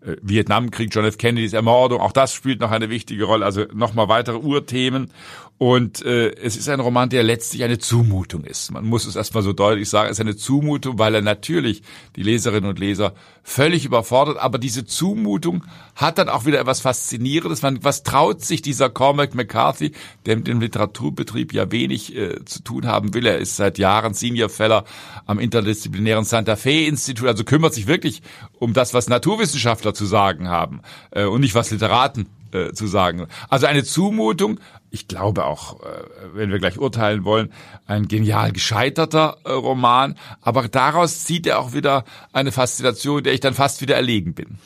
äh, 0.00 0.16
Vietnamkrieg, 0.22 0.94
John 0.94 1.04
F. 1.04 1.18
Kennedys 1.18 1.52
Ermordung, 1.52 2.00
auch 2.00 2.12
das 2.12 2.32
spielt 2.32 2.60
noch 2.60 2.70
eine 2.70 2.90
wichtige 2.90 3.24
Rolle, 3.24 3.44
also 3.44 3.64
nochmal 3.72 4.08
weitere 4.08 4.36
Urthemen. 4.36 5.10
Und 5.58 6.04
äh, 6.04 6.30
es 6.36 6.56
ist 6.56 6.68
ein 6.68 6.78
Roman, 6.78 7.08
der 7.08 7.24
letztlich 7.24 7.64
eine 7.64 7.78
Zumutung 7.78 8.44
ist. 8.44 8.70
Man 8.70 8.86
muss 8.86 9.06
es 9.06 9.16
erstmal 9.16 9.42
so 9.42 9.52
deutlich 9.52 9.88
sagen, 9.88 10.08
es 10.08 10.18
ist 10.18 10.20
eine 10.20 10.36
Zumutung, 10.36 11.00
weil 11.00 11.16
er 11.16 11.20
natürlich 11.20 11.82
die 12.14 12.22
Leserinnen 12.22 12.70
und 12.70 12.78
Leser 12.78 13.12
völlig 13.42 13.84
überfordert, 13.84 14.38
aber 14.38 14.58
diese 14.58 14.84
Zumutung 14.84 15.64
hat 15.96 16.18
dann 16.18 16.28
auch 16.28 16.46
wieder 16.46 16.60
etwas 16.60 16.80
Faszinierendes. 16.80 17.62
Man, 17.62 17.82
was 17.82 18.04
traut 18.04 18.44
sich 18.44 18.62
dieser 18.62 18.88
Cormac 18.88 19.34
McCarthy, 19.34 19.92
der 20.26 20.36
mit 20.36 20.46
dem 20.46 20.60
Literaturbetrieb 20.60 21.52
ja 21.52 21.72
wenig 21.72 22.14
äh, 22.14 22.44
zu 22.44 22.62
tun 22.62 22.86
haben 22.86 23.12
will. 23.12 23.26
Er 23.26 23.38
ist 23.38 23.56
seit 23.56 23.78
Jahren 23.78 24.14
Senior 24.14 24.50
Feller 24.50 24.84
am 25.26 25.40
interdisziplinären 25.40 26.24
Santa 26.24 26.54
Fe 26.54 26.84
Institut, 26.86 27.26
also 27.26 27.42
kümmert 27.42 27.74
sich 27.74 27.88
wirklich 27.88 28.22
um 28.60 28.74
das, 28.74 28.94
was 28.94 29.08
Naturwissenschaftler 29.08 29.92
zu 29.92 30.06
sagen 30.06 30.48
haben 30.48 30.82
äh, 31.10 31.24
und 31.24 31.40
nicht 31.40 31.56
was 31.56 31.72
Literaten 31.72 32.28
äh, 32.52 32.72
zu 32.72 32.86
sagen. 32.86 33.26
Also 33.48 33.66
eine 33.66 33.84
Zumutung, 33.84 34.60
ich 34.90 35.08
glaube 35.08 35.44
auch, 35.44 35.80
äh, 35.80 35.86
wenn 36.34 36.50
wir 36.50 36.58
gleich 36.58 36.78
urteilen 36.78 37.24
wollen, 37.24 37.52
ein 37.86 38.08
genial 38.08 38.52
gescheiterter 38.52 39.38
äh, 39.44 39.50
Roman, 39.50 40.16
aber 40.40 40.68
daraus 40.68 41.24
zieht 41.24 41.46
er 41.46 41.58
auch 41.58 41.72
wieder 41.72 42.04
eine 42.32 42.52
Faszination, 42.52 43.22
der 43.22 43.34
ich 43.34 43.40
dann 43.40 43.54
fast 43.54 43.80
wieder 43.80 43.96
erlegen 43.96 44.34
bin. 44.34 44.58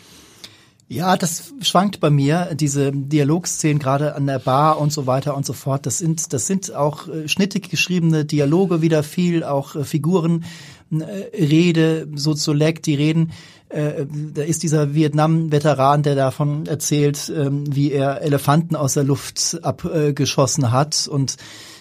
Ja, 0.93 1.17
das 1.17 1.55
schwankt 1.63 2.01
bei 2.01 2.11
mir. 2.11 2.51
Diese 2.55 2.93
Dialogszenen 2.93 3.79
gerade 3.79 4.15
an 4.15 4.27
der 4.27 4.39
Bar 4.39 4.79
und 4.79 4.93
so 4.93 5.07
weiter 5.07 5.35
und 5.35 5.47
so 5.47 5.55
fort. 5.55 5.87
Das 5.87 5.97
sind, 5.97 6.35
das 6.35 6.47
sind 6.47 6.75
auch 6.75 7.09
äh, 7.09 7.29
schnittig 7.29 7.71
geschriebene 7.71 8.27
Dialoge 8.27 8.83
wieder 8.83 9.03
viel, 9.03 9.43
auch 9.43 9.75
äh, 9.75 9.85
Figuren, 9.85 10.45
äh, 10.91 11.05
Rede, 11.35 12.09
Soziolek, 12.15 12.83
die 12.83 12.95
reden. 12.95 13.33
Äh, 13.73 14.07
da 14.35 14.43
ist 14.43 14.63
dieser 14.63 14.95
Vietnam-Veteran, 14.95 16.03
der 16.03 16.15
davon 16.15 16.67
erzählt, 16.67 17.29
äh, 17.31 17.49
wie 17.51 17.91
er 17.91 18.21
Elefanten 18.21 18.77
aus 18.77 18.95
der 18.95 19.05
Luft 19.05 19.59
abgeschossen 19.63 20.71
hat 20.71 21.09
und 21.09 21.37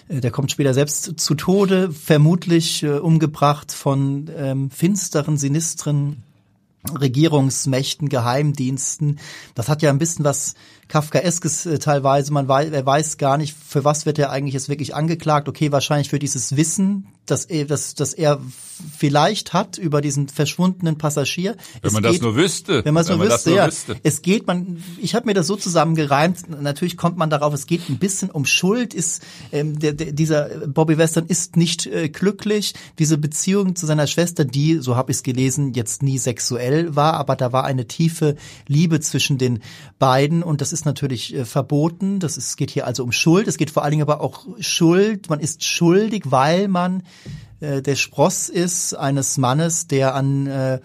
äh, 0.08 0.20
der 0.20 0.30
kommt 0.30 0.50
später 0.50 0.72
selbst 0.72 1.20
zu 1.20 1.34
Tode, 1.34 1.92
vermutlich 1.92 2.82
äh, 2.82 2.98
umgebracht 2.98 3.72
von 3.72 4.30
ähm, 4.36 4.70
finsteren, 4.70 5.36
sinistren 5.36 6.22
Regierungsmächten, 6.98 8.08
Geheimdiensten. 8.08 9.20
Das 9.54 9.68
hat 9.68 9.82
ja 9.82 9.90
ein 9.90 9.98
bisschen 9.98 10.24
was 10.24 10.54
Kafkaeskes 10.92 11.64
äh, 11.64 11.78
teilweise. 11.78 12.34
Man 12.34 12.48
weiß, 12.48 12.70
er 12.70 12.84
weiß 12.84 13.16
gar 13.16 13.38
nicht, 13.38 13.56
für 13.56 13.82
was 13.82 14.04
wird 14.04 14.18
er 14.18 14.30
eigentlich 14.30 14.52
jetzt 14.52 14.68
wirklich 14.68 14.94
angeklagt. 14.94 15.48
Okay, 15.48 15.72
wahrscheinlich 15.72 16.10
für 16.10 16.18
dieses 16.18 16.54
Wissen, 16.54 17.06
dass 17.24 17.46
er, 17.46 17.64
dass, 17.64 17.94
dass 17.94 18.12
er 18.12 18.40
vielleicht 18.98 19.54
hat 19.54 19.78
über 19.78 20.02
diesen 20.02 20.28
verschwundenen 20.28 20.98
Passagier. 20.98 21.56
Wenn 21.80 21.88
es 21.88 21.92
man 21.94 22.02
geht, 22.02 22.14
das 22.14 22.20
nur 22.20 22.36
wüsste. 22.36 22.84
Wenn 22.84 22.92
man 22.92 23.02
es 23.04 23.08
nur, 23.08 23.20
wüsste, 23.20 23.50
nur 23.50 23.58
ja. 23.58 23.66
Wüsste. 23.68 23.96
Es 24.02 24.20
geht, 24.20 24.46
man, 24.46 24.82
ich 25.00 25.14
habe 25.14 25.26
mir 25.26 25.34
das 25.34 25.46
so 25.46 25.56
zusammengereimt. 25.56 26.50
Natürlich 26.60 26.98
kommt 26.98 27.16
man 27.16 27.30
darauf, 27.30 27.54
es 27.54 27.66
geht 27.66 27.88
ein 27.88 27.98
bisschen 27.98 28.30
um 28.30 28.44
Schuld. 28.44 28.92
Ist 28.92 29.22
ähm, 29.50 29.78
der, 29.78 29.94
der, 29.94 30.12
dieser 30.12 30.66
Bobby 30.66 30.98
Western 30.98 31.24
ist 31.26 31.56
nicht 31.56 31.86
äh, 31.86 32.10
glücklich. 32.10 32.74
Diese 32.98 33.16
Beziehung 33.16 33.76
zu 33.76 33.86
seiner 33.86 34.06
Schwester, 34.06 34.44
die, 34.44 34.78
so 34.78 34.96
habe 34.96 35.10
ich 35.10 35.18
es 35.18 35.22
gelesen, 35.22 35.72
jetzt 35.72 36.02
nie 36.02 36.18
sexuell 36.18 36.96
war, 36.96 37.14
aber 37.14 37.36
da 37.36 37.52
war 37.52 37.64
eine 37.64 37.86
tiefe 37.86 38.36
Liebe 38.66 39.00
zwischen 39.00 39.38
den 39.38 39.60
beiden 39.98 40.42
und 40.42 40.60
das 40.60 40.72
ist 40.72 40.81
natürlich 40.84 41.34
äh, 41.34 41.44
verboten. 41.44 42.18
Das 42.20 42.36
ist, 42.36 42.56
geht 42.56 42.70
hier 42.70 42.86
also 42.86 43.04
um 43.04 43.12
Schuld. 43.12 43.48
Es 43.48 43.56
geht 43.56 43.70
vor 43.70 43.82
allen 43.82 43.92
Dingen 43.92 44.02
aber 44.02 44.20
auch 44.20 44.46
Schuld. 44.60 45.28
Man 45.28 45.40
ist 45.40 45.64
schuldig, 45.64 46.24
weil 46.30 46.68
man 46.68 47.02
äh, 47.60 47.80
der 47.80 47.94
Spross 47.94 48.48
ist 48.48 48.94
eines 48.94 49.38
Mannes, 49.38 49.86
der 49.86 50.14
an 50.14 50.46
äh, 50.46 50.80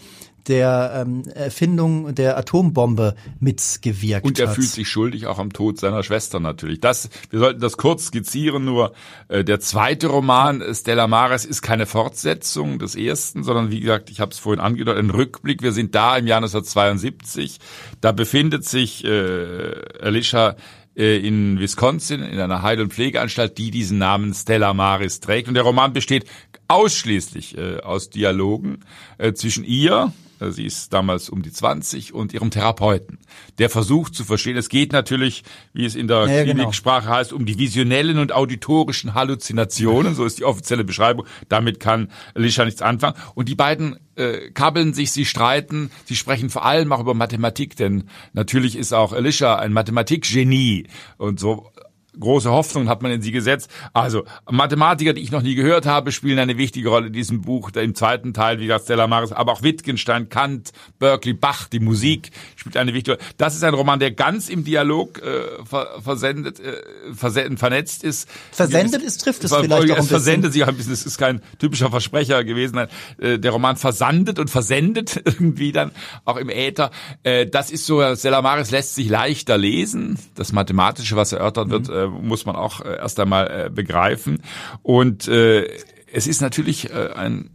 der 0.48 1.06
ähm, 1.06 1.24
Erfindung 1.34 2.16
der 2.16 2.38
Atombombe 2.38 3.16
mitgewirkt 3.40 4.24
hat. 4.24 4.24
Und 4.26 4.40
er 4.40 4.50
hat. 4.50 4.56
fühlt 4.56 4.68
sich 4.68 4.88
schuldig 4.88 5.28
auch 5.28 5.40
am 5.40 5.54
Tod 5.54 5.80
seiner 5.80 6.04
Schwester 6.04 6.40
natürlich. 6.40 6.80
Das, 6.80 7.10
wir 7.30 7.40
sollten 7.40 7.60
das 7.60 7.78
kurz 7.78 8.08
skizzieren. 8.08 8.66
Nur 8.66 8.94
äh, 9.28 9.44
der 9.44 9.60
zweite 9.60 10.08
Roman 10.08 10.64
Stella 10.74 11.08
Maris 11.08 11.46
ist 11.46 11.62
keine 11.62 11.86
Fortsetzung 11.86 12.80
des 12.80 12.96
ersten, 12.96 13.44
sondern 13.44 13.72
wie 13.72 13.80
gesagt, 13.80 14.10
ich 14.10 14.20
habe 14.20 14.32
es 14.32 14.40
vorhin 14.40 14.62
angedeutet, 14.62 15.04
ein 15.04 15.10
Rückblick. 15.10 15.62
Wir 15.62 15.72
sind 15.72 15.96
da 15.96 16.18
im 16.18 16.28
Jahr 16.28 16.38
1972. 16.38 17.60
Da 18.02 18.12
befindet 18.12 18.66
sich 18.66 19.04
äh, 19.04 19.74
Alicia 20.02 20.56
äh, 20.98 21.18
in 21.18 21.60
Wisconsin 21.60 22.24
in 22.24 22.40
einer 22.40 22.64
Heil- 22.64 22.82
und 22.82 22.94
Pflegeanstalt, 22.94 23.58
die 23.58 23.72
diesen 23.72 24.00
Namen 24.00 24.34
Stella 24.34 24.74
Maris 24.74 25.20
trägt. 25.20 25.48
Und 25.48 25.54
der 25.54 25.64
Roman 25.64 25.94
besteht 25.94 26.26
ausschließlich 26.68 27.58
äh, 27.58 27.78
aus 27.78 28.10
Dialogen 28.10 28.80
äh, 29.18 29.34
zwischen 29.34 29.64
ihr, 29.64 30.12
äh, 30.12 30.27
sie 30.40 30.66
ist 30.66 30.94
damals 30.94 31.30
um 31.30 31.42
die 31.42 31.52
20 31.52 32.14
und 32.14 32.34
ihrem 32.34 32.52
Therapeuten. 32.52 33.20
Der 33.58 33.70
versucht 33.70 34.16
zu 34.16 34.24
verstehen, 34.24 34.58
es 34.58 34.70
geht 34.70 34.92
natürlich, 34.92 35.44
wie 35.74 35.86
es 35.86 35.96
in 35.96 36.08
der 36.08 36.28
ja. 36.28 36.44
Kliniksprache 36.44 37.06
genau. 37.06 37.16
heißt, 37.16 37.34
um 37.34 37.46
die 37.46 37.58
visionellen 37.58 38.20
und 38.20 38.32
auditorischen 38.32 39.14
Halluzinationen, 39.14 40.16
so 40.16 40.26
ist 40.26 40.40
die 40.40 40.46
offizielle 40.46 40.84
Beschreibung. 40.84 41.26
Damit 41.50 41.80
kann 41.80 42.10
Alicia 42.36 42.66
nichts 42.66 42.82
anfangen. 42.82 43.16
Und 43.36 43.50
die 43.50 43.56
beiden 43.56 43.98
äh, 44.16 44.52
kabbeln 44.52 44.94
sich, 44.94 45.12
sie 45.12 45.26
streiten, 45.26 45.92
sie 46.06 46.16
sprechen 46.16 46.50
vor 46.50 46.66
allem 46.66 46.92
auch 46.92 47.00
über 47.00 47.14
Mathematik, 47.14 47.76
denn 47.76 48.06
natürlich 48.34 48.76
ist 48.76 48.94
auch 48.94 49.14
Alicia 49.14 49.58
ein 49.58 49.74
Mathematikgenie 49.74 50.88
und 51.18 51.40
so 51.40 51.72
große 52.20 52.50
Hoffnungen 52.50 52.90
hat 52.90 53.02
man 53.02 53.12
in 53.12 53.22
sie 53.22 53.32
gesetzt. 53.32 53.70
Also 53.94 54.24
Mathematiker, 54.50 55.14
die 55.14 55.22
ich 55.22 55.32
noch 55.32 55.42
nie 55.42 55.56
gehört 55.56 55.86
habe, 55.86 56.12
spielen 56.12 56.40
eine 56.40 56.58
wichtige 56.58 56.90
Rolle 56.90 57.08
in 57.08 57.14
diesem 57.14 57.42
Buch. 57.42 57.72
Im 57.72 57.96
zweiten 57.96 58.34
Teil, 58.34 58.60
wie 58.60 58.68
gesagt, 58.68 58.86
Stella 58.86 59.08
Maris, 59.08 59.32
aber 59.32 59.54
auch 59.54 59.62
Wittgenstein, 59.62 60.30
Kant, 60.30 60.72
Berkeley, 61.00 61.34
Bach, 61.34 61.68
die 61.68 61.80
Musik 61.80 62.32
spielt 62.56 62.78
eine 62.78 62.94
wichtige 62.94 63.18
Rolle. 63.18 63.26
Das 63.38 63.56
ist 63.56 63.64
ein 63.64 63.74
Roman, 63.74 64.00
der 64.00 64.12
ganz 64.12 64.50
im 64.50 64.64
Dialog 64.64 65.20
äh, 65.20 65.64
ver 65.66 66.02
versendet, 66.02 66.60
äh, 66.60 66.74
versen 67.14 67.58
vernetzt 67.58 68.04
ist. 68.04 68.30
Versendet 68.52 69.02
ist, 69.02 69.22
trifft 69.22 69.44
es 69.44 69.54
vielleicht 69.54 69.92
auch 69.92 69.98
ein 69.98 70.04
versendet 70.04 70.54
sich 70.54 70.64
auch 70.64 70.68
ein 70.68 70.78
bisschen. 70.78 70.94
Es 70.94 71.06
ist 71.06 71.18
kein 71.18 71.42
typischer 71.60 71.90
Versprecher 71.90 72.44
gewesen. 72.44 72.78
Äh, 73.18 73.40
der 73.40 73.52
Roman 73.52 73.78
versandet 73.78 74.40
und 74.40 74.50
versendet 74.50 75.22
irgendwie 75.26 75.72
dann 75.72 75.92
auch 76.26 76.38
im 76.38 76.50
Äther. 76.50 76.92
Äh, 77.24 77.48
das 77.48 77.72
ist 77.72 77.86
so, 77.86 78.04
Stella 78.16 78.42
Maris 78.42 78.72
lässt 78.72 78.96
sich 78.96 79.10
leichter 79.10 79.58
lesen. 79.58 80.18
Das 80.36 80.52
Mathematische, 80.52 81.16
was 81.16 81.32
erörtert 81.32 81.70
wird, 81.70 81.88
mhm. 81.90 81.94
Äh, 82.08 82.24
muss 82.24 82.46
man 82.46 82.56
auch 82.56 82.82
äh, 82.82 82.98
erst 82.98 83.20
einmal 83.20 83.66
äh, 83.66 83.70
begreifen. 83.70 84.42
Und 84.84 85.28
äh, 85.28 85.68
es 86.12 86.28
ist 86.28 86.42
natürlich 86.42 86.90
äh, 86.90 87.12
ein 87.16 87.50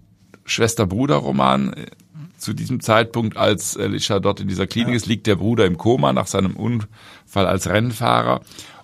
Schwester-Bruder-Roman. 0.45 1.75
Zu 2.38 2.55
diesem 2.55 2.81
Zeitpunkt, 2.81 3.37
als 3.37 3.77
Alicia 3.77 4.19
dort 4.19 4.41
in 4.41 4.49
dieser 4.49 4.67
Klinik 4.67 4.91
ja. 4.91 4.97
ist, 4.97 5.07
liegt 5.07 5.29
der 5.29 5.37
Bruder 5.37 5.65
im 5.65 5.79
Koma 5.79 6.12
nach 6.12 6.27
seinem 6.27 6.57
Unfall 6.57 7.47
als 7.47 7.69
Rennfahrer. 7.69 8.41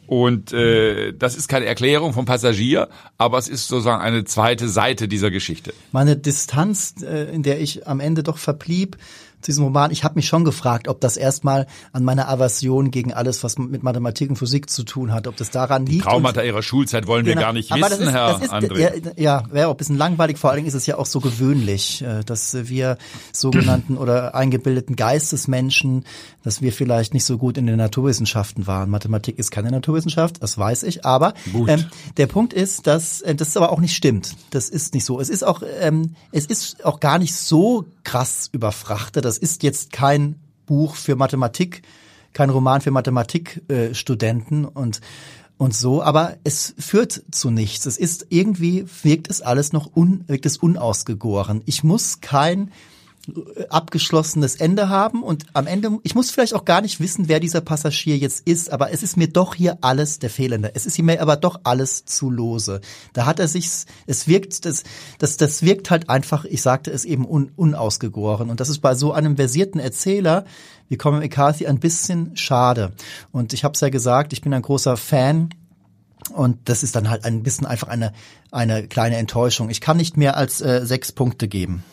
Und 0.09 0.55
äh, 0.55 1.13
das 1.13 1.37
ist 1.37 1.49
keine 1.49 1.67
Erklärung 1.67 2.15
vom 2.15 2.25
Passagier, 2.25 2.89
aber 3.19 3.37
es 3.37 3.47
ist 3.47 3.69
sozusagen 3.69 4.01
eine 4.01 4.25
zweite 4.25 4.67
Seite 4.67 5.07
dieser 5.07 5.31
Geschichte. 5.31 5.75
Meine 5.93 6.17
Distanz, 6.17 6.95
äh, 7.03 7.25
in 7.25 7.43
der 7.43 7.61
ich 7.61 7.87
am 7.87 8.01
Ende 8.01 8.23
doch 8.23 8.39
verblieb, 8.39 8.97
zu 9.41 9.51
diesem 9.51 9.65
Roman. 9.65 9.91
Ich 9.91 10.05
habe 10.05 10.17
mich 10.17 10.27
schon 10.27 10.45
gefragt, 10.45 10.89
ob 10.89 11.01
das 11.01 11.17
erstmal 11.17 11.67
an 11.93 12.05
meiner 12.05 12.29
Aversion 12.29 12.91
gegen 12.91 13.13
alles, 13.13 13.45
was 13.45 13.59
mit 13.59 13.83
Mathematik 13.83 14.31
und 14.31 14.37
Physik 14.37 14.69
zu 14.69 14.83
tun 14.83 15.13
hat, 15.13 15.27
ob 15.27 15.37
das 15.37 15.51
daran 15.51 15.87
liegt. 15.87 16.05
Die 16.05 16.09
Traumata 16.09 16.43
ihrer 16.43 16.63
Schulzeit 16.63 17.07
wollen 17.07 17.25
genau. 17.25 17.37
wir 17.37 17.43
gar 17.43 17.53
nicht 17.53 17.71
wissen, 17.73 18.03
ist, 18.03 18.13
Herr 18.13 18.43
ist, 18.43 18.53
André. 18.53 18.79
Ja, 18.79 18.91
ja 19.17 19.43
wäre 19.51 19.69
auch 19.69 19.75
ein 19.75 19.77
bisschen 19.77 19.97
langweilig. 19.97 20.39
Vor 20.39 20.51
allen 20.51 20.59
Dingen 20.59 20.69
ist 20.69 20.75
es 20.75 20.87
ja 20.87 20.99
auch 20.99 21.07
so 21.07 21.21
gewöhnlich, 21.21 22.03
äh, 22.03 22.25
dass 22.25 22.57
wir 22.69 22.99
sogenannten 23.33 23.97
oder 23.97 24.35
eingebildeten 24.35 24.97
Geistesmenschen, 24.97 26.05
dass 26.43 26.61
wir 26.61 26.73
vielleicht 26.73 27.15
nicht 27.15 27.25
so 27.25 27.39
gut 27.39 27.59
in 27.59 27.67
den 27.67 27.77
Naturwissenschaften 27.77 28.67
waren. 28.67 28.91
Mathematik 28.91 29.39
ist 29.39 29.51
keine 29.51 29.71
Naturwissenschaft, 29.71 30.43
das 30.43 30.59
weiß 30.59 30.83
ich. 30.83 31.05
Aber 31.05 31.35
ähm, 31.67 31.85
der 32.17 32.27
Punkt 32.27 32.53
ist, 32.53 32.87
dass 32.87 33.21
äh, 33.21 33.35
das 33.35 33.57
aber 33.57 33.71
auch 33.71 33.81
nicht 33.81 33.95
stimmt. 33.95 34.35
Das 34.51 34.69
ist 34.69 34.95
nicht 34.95 35.05
so. 35.05 35.21
Es 35.21 35.29
ist 35.29 35.45
auch, 35.45 35.63
ähm, 35.81 36.15
es 36.33 36.47
ist 36.47 36.85
auch 36.85 37.01
gar 37.01 37.19
nicht 37.19 37.35
so 37.35 37.85
krass 38.03 38.49
überfrachtet 38.53 39.25
das 39.29 39.39
ist 39.39 39.63
jetzt 39.63 39.93
kein 39.93 40.37
Buch 40.67 40.97
für 40.97 41.15
Mathematik, 41.15 41.83
kein 42.33 42.51
Roman 42.51 42.81
für 42.81 42.91
Mathematikstudenten 42.91 44.65
äh, 44.65 44.69
und 44.69 45.01
und 45.59 45.75
so, 45.75 46.05
aber 46.05 46.37
es 46.45 46.73
führt 46.79 47.25
zu 47.33 47.51
nichts. 47.51 47.85
Es 47.87 47.99
ist 47.99 48.27
irgendwie 48.31 48.87
wirkt 49.03 49.29
es 49.29 49.43
alles 49.43 49.73
noch 49.73 49.91
un, 49.97 50.23
wirkt 50.29 50.47
es 50.47 50.57
unausgegoren. 50.57 51.63
Ich 51.67 51.83
muss 51.83 52.21
kein 52.21 52.71
abgeschlossenes 53.69 54.57
Ende 54.57 54.89
haben 54.89 55.23
und 55.23 55.47
am 55.53 55.67
Ende, 55.67 55.99
ich 56.03 56.15
muss 56.15 56.31
vielleicht 56.31 56.55
auch 56.55 56.65
gar 56.65 56.81
nicht 56.81 57.01
wissen, 57.01 57.29
wer 57.29 57.41
dieser 57.41 57.61
Passagier 57.61 58.17
jetzt 58.17 58.47
ist, 58.47 58.71
aber 58.71 58.93
es 58.93 59.03
ist 59.03 59.17
mir 59.17 59.29
doch 59.29 59.55
hier 59.55 59.79
alles 59.81 60.19
der 60.19 60.31
Fehlende. 60.31 60.73
Es 60.75 60.87
ist 60.87 60.99
mir 60.99 61.21
aber 61.21 61.37
doch 61.37 61.61
alles 61.65 62.05
zu 62.05 62.31
lose. 62.31 62.81
Da 63.13 63.27
hat 63.27 63.41
er 63.41 63.49
sich, 63.49 63.69
es 64.07 64.29
wirkt, 64.29 64.65
das, 64.65 64.83
das, 65.19 65.37
das 65.37 65.63
wirkt 65.63 65.91
halt 65.91 66.09
einfach, 66.09 66.45
ich 66.45 66.63
sagte 66.63 66.91
es 66.91 67.05
eben 67.05 67.27
un, 67.27 67.51
unausgegoren 67.57 68.51
und 68.51 68.61
das 68.61 68.69
ist 68.69 68.79
bei 68.81 68.95
so 68.95 69.13
einem 69.13 69.37
versierten 69.37 69.81
Erzähler 69.81 70.45
wie 70.89 70.97
Cormac 70.97 71.21
McCarthy 71.21 71.67
ein 71.67 71.81
bisschen 71.81 72.37
schade. 72.37 72.93
Und 73.31 73.53
ich 73.53 73.65
habe 73.65 73.75
es 73.75 73.81
ja 73.81 73.91
gesagt, 73.91 74.33
ich 74.33 74.41
bin 74.41 74.55
ein 74.55 74.63
großer 74.63 74.97
Fan 74.97 75.51
und 76.35 76.69
das 76.69 76.83
ist 76.83 76.97
dann 76.97 77.11
halt 77.11 77.25
ein 77.25 77.43
bisschen 77.43 77.67
einfach 77.67 77.89
eine, 77.89 78.13
eine 78.51 78.87
kleine 78.87 79.17
Enttäuschung. 79.17 79.71
Ich 79.71 79.81
kann 79.81 79.97
nicht 79.97 80.17
mehr 80.17 80.37
als 80.37 80.61
äh, 80.61 80.85
sechs 80.85 81.13
Punkte 81.13 81.49
geben. 81.49 81.85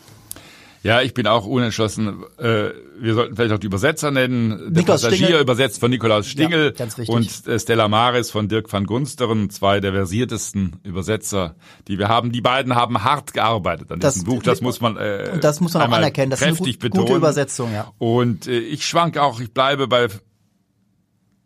Ja, 0.86 1.02
ich 1.02 1.14
bin 1.14 1.26
auch 1.26 1.46
unentschlossen. 1.46 2.22
Äh, 2.38 2.70
wir 2.98 3.14
sollten 3.14 3.36
vielleicht 3.36 3.52
auch 3.52 3.58
die 3.58 3.66
Übersetzer 3.66 4.10
nennen. 4.10 4.50
Der 4.50 4.70
Nikolaus 4.70 5.02
Passagier 5.02 5.26
Stingel. 5.26 5.42
übersetzt 5.42 5.80
von 5.80 5.90
Nikolaus 5.90 6.28
Stingel 6.28 6.74
ja, 6.78 6.86
und 7.08 7.46
äh, 7.46 7.58
Stella 7.58 7.88
Maris 7.88 8.30
von 8.30 8.48
Dirk 8.48 8.72
van 8.72 8.86
Gunsteren, 8.86 9.50
zwei 9.50 9.80
der 9.80 9.92
versiertesten 9.92 10.80
Übersetzer, 10.84 11.56
die 11.88 11.98
wir 11.98 12.08
haben. 12.08 12.30
Die 12.30 12.40
beiden 12.40 12.74
haben 12.74 13.02
hart 13.02 13.32
gearbeitet 13.32 13.90
an 13.90 14.00
das, 14.00 14.14
diesem 14.14 14.26
Buch. 14.26 14.42
Das 14.42 14.60
muss 14.60 14.80
man 14.80 14.96
äh, 14.96 15.38
das 15.40 15.60
muss 15.60 15.74
man 15.74 15.82
auch 15.82 15.96
anerkennen. 15.96 16.30
Das 16.30 16.40
ist 16.40 16.46
eine 16.46 16.56
gut, 16.56 16.90
gute 16.90 17.14
Übersetzung, 17.14 17.72
ja. 17.72 17.92
Und 17.98 18.46
äh, 18.46 18.58
ich 18.58 18.86
schwank 18.86 19.18
auch. 19.18 19.40
Ich 19.40 19.52
bleibe 19.52 19.88
bei 19.88 20.08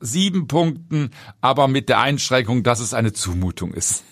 sieben 0.00 0.48
Punkten, 0.48 1.10
aber 1.40 1.68
mit 1.68 1.88
der 1.88 2.00
Einschränkung, 2.00 2.62
dass 2.62 2.80
es 2.80 2.94
eine 2.94 3.12
Zumutung 3.12 3.72
ist. 3.72 4.04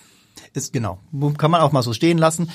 Ist 0.55 0.73
genau. 0.73 1.01
Kann 1.37 1.51
man 1.51 1.61
auch 1.61 1.73
mal 1.73 1.83
so 1.83 1.93
stehen 1.93 2.19
lassen. 2.19 2.51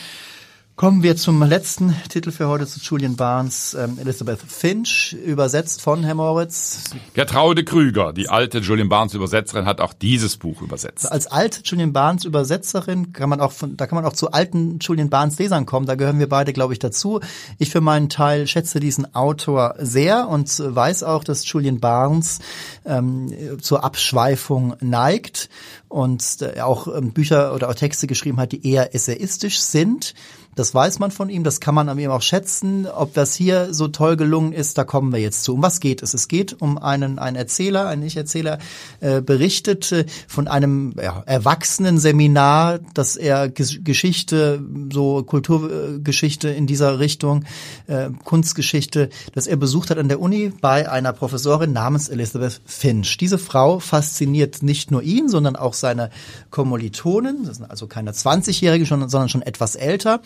Kommen 0.75 1.03
wir 1.03 1.15
zum 1.15 1.43
letzten 1.43 1.95
Titel 2.09 2.31
für 2.31 2.47
heute 2.47 2.65
zu 2.65 2.79
Julian 2.79 3.15
Barnes, 3.15 3.75
ähm, 3.75 3.99
Elizabeth 4.01 4.39
Finch, 4.39 5.13
übersetzt 5.23 5.81
von 5.81 6.03
Herr 6.03 6.15
Moritz. 6.15 6.95
Gertraude 7.13 7.63
Krüger, 7.63 8.11
die 8.11 8.27
alte 8.27 8.57
Julian 8.57 8.89
Barnes 8.89 9.13
Übersetzerin, 9.13 9.67
hat 9.67 9.79
auch 9.81 9.93
dieses 9.93 10.37
Buch 10.37 10.63
übersetzt. 10.63 11.11
Als 11.11 11.27
alte 11.27 11.61
Julian 11.63 11.93
Barnes 11.93 12.25
Übersetzerin 12.25 13.13
kann 13.13 13.29
man 13.29 13.39
auch 13.39 13.51
von, 13.51 13.77
da 13.77 13.85
kann 13.85 13.97
man 13.97 14.05
auch 14.05 14.13
zu 14.13 14.31
alten 14.31 14.79
Julian 14.79 15.11
Barnes 15.11 15.37
Lesern 15.37 15.67
kommen. 15.67 15.85
Da 15.85 15.93
gehören 15.93 16.17
wir 16.17 16.27
beide, 16.27 16.53
glaube 16.53 16.73
ich, 16.73 16.79
dazu. 16.79 17.19
Ich 17.59 17.69
für 17.69 17.81
meinen 17.81 18.09
Teil 18.09 18.47
schätze 18.47 18.79
diesen 18.79 19.13
Autor 19.13 19.75
sehr 19.77 20.27
und 20.27 20.49
weiß 20.57 21.03
auch, 21.03 21.23
dass 21.23 21.49
Julian 21.49 21.81
Barnes 21.81 22.39
ähm, 22.83 23.31
zur 23.61 23.83
Abschweifung 23.83 24.75
neigt 24.81 25.49
und 25.87 26.41
äh, 26.41 26.61
auch 26.61 26.87
ähm, 26.87 27.13
Bücher 27.13 27.53
oder 27.53 27.69
auch 27.69 27.75
Texte 27.75 28.07
geschrieben 28.07 28.39
hat, 28.39 28.51
die 28.51 28.67
eher 28.67 28.95
essayistisch 28.95 29.59
sind. 29.59 30.15
Das 30.55 30.73
weiß 30.73 30.99
man 30.99 31.11
von 31.11 31.29
ihm, 31.29 31.43
das 31.43 31.59
kann 31.59 31.73
man 31.73 31.89
an 31.89 31.97
ihm 31.97 32.11
auch 32.11 32.21
schätzen. 32.21 32.85
Ob 32.87 33.13
das 33.13 33.33
hier 33.33 33.73
so 33.73 33.87
toll 33.87 34.17
gelungen 34.17 34.53
ist, 34.53 34.77
da 34.77 34.83
kommen 34.83 35.11
wir 35.11 35.19
jetzt 35.19 35.43
zu. 35.43 35.55
Um 35.55 35.61
was 35.61 35.79
geht 35.79 36.03
es? 36.03 36.13
Es 36.13 36.27
geht 36.27 36.61
um 36.61 36.77
einen, 36.77 37.19
einen 37.19 37.35
Erzähler, 37.35 37.87
ein 37.87 38.03
Ich-Erzähler 38.03 38.59
äh, 38.99 39.21
berichtet 39.21 39.91
äh, 39.91 40.05
von 40.27 40.47
einem 40.47 40.93
ja, 41.01 41.23
Erwachsenen-Seminar, 41.25 42.79
dass 42.93 43.15
er 43.15 43.49
Geschichte, 43.49 44.63
so 44.91 45.23
Kulturgeschichte 45.23 46.49
in 46.49 46.67
dieser 46.67 46.99
Richtung, 46.99 47.45
äh, 47.87 48.09
Kunstgeschichte, 48.23 49.09
dass 49.33 49.47
er 49.47 49.55
besucht 49.55 49.89
hat 49.89 49.97
an 49.97 50.07
der 50.07 50.19
Uni 50.19 50.51
bei 50.61 50.89
einer 50.89 51.13
Professorin 51.13 51.73
namens 51.73 52.09
Elizabeth 52.09 52.61
Finch. 52.65 53.17
Diese 53.17 53.37
Frau 53.37 53.79
fasziniert 53.79 54.61
nicht 54.61 54.91
nur 54.91 55.01
ihn, 55.01 55.29
sondern 55.29 55.55
auch 55.55 55.73
seine 55.73 56.09
Kommilitonen. 56.51 57.45
Das 57.45 57.57
sind 57.57 57.69
also 57.69 57.87
keine 57.87 58.11
20-Jährige, 58.11 58.85
sondern 58.85 59.29
schon 59.29 59.41
etwas 59.41 59.75
älter. 59.75 60.21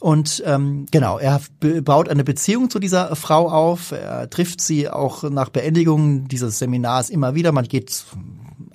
Und 0.00 0.42
ähm, 0.46 0.86
genau, 0.90 1.18
er 1.18 1.40
baut 1.82 2.08
eine 2.08 2.24
Beziehung 2.24 2.70
zu 2.70 2.78
dieser 2.78 3.14
Frau 3.16 3.50
auf. 3.50 3.92
Er 3.92 4.30
trifft 4.30 4.62
sie 4.62 4.88
auch 4.88 5.22
nach 5.24 5.50
Beendigung 5.50 6.26
dieses 6.26 6.58
Seminars 6.58 7.10
immer 7.10 7.34
wieder. 7.34 7.52
Man 7.52 7.68
geht 7.68 8.04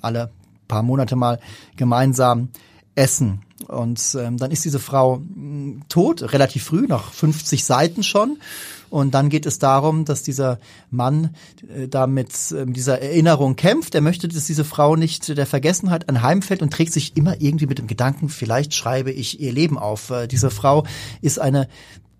alle 0.00 0.30
paar 0.68 0.82
Monate 0.82 1.16
mal 1.16 1.40
gemeinsam 1.76 2.50
essen. 2.94 3.42
Und 3.68 4.16
ähm, 4.20 4.36
dann 4.36 4.50
ist 4.50 4.64
diese 4.64 4.78
Frau 4.78 5.16
hm, 5.16 5.82
tot, 5.88 6.32
relativ 6.32 6.64
früh, 6.64 6.86
nach 6.86 7.12
50 7.12 7.64
Seiten 7.64 8.02
schon. 8.02 8.38
Und 8.90 9.14
dann 9.14 9.28
geht 9.28 9.46
es 9.46 9.58
darum, 9.58 10.04
dass 10.04 10.22
dieser 10.22 10.58
Mann 10.90 11.30
äh, 11.68 11.88
da 11.88 12.06
mit 12.06 12.30
äh, 12.52 12.66
dieser 12.66 13.00
Erinnerung 13.00 13.56
kämpft. 13.56 13.94
Er 13.94 14.00
möchte, 14.00 14.28
dass 14.28 14.46
diese 14.46 14.64
Frau 14.64 14.96
nicht 14.96 15.36
der 15.36 15.46
Vergessenheit 15.46 16.08
anheimfällt 16.08 16.62
und 16.62 16.72
trägt 16.72 16.92
sich 16.92 17.16
immer 17.16 17.40
irgendwie 17.40 17.66
mit 17.66 17.78
dem 17.78 17.86
Gedanken, 17.86 18.28
vielleicht 18.28 18.74
schreibe 18.74 19.10
ich 19.10 19.40
ihr 19.40 19.52
Leben 19.52 19.78
auf. 19.78 20.10
Äh, 20.10 20.26
diese 20.26 20.50
Frau 20.50 20.84
ist 21.20 21.38
eine 21.38 21.68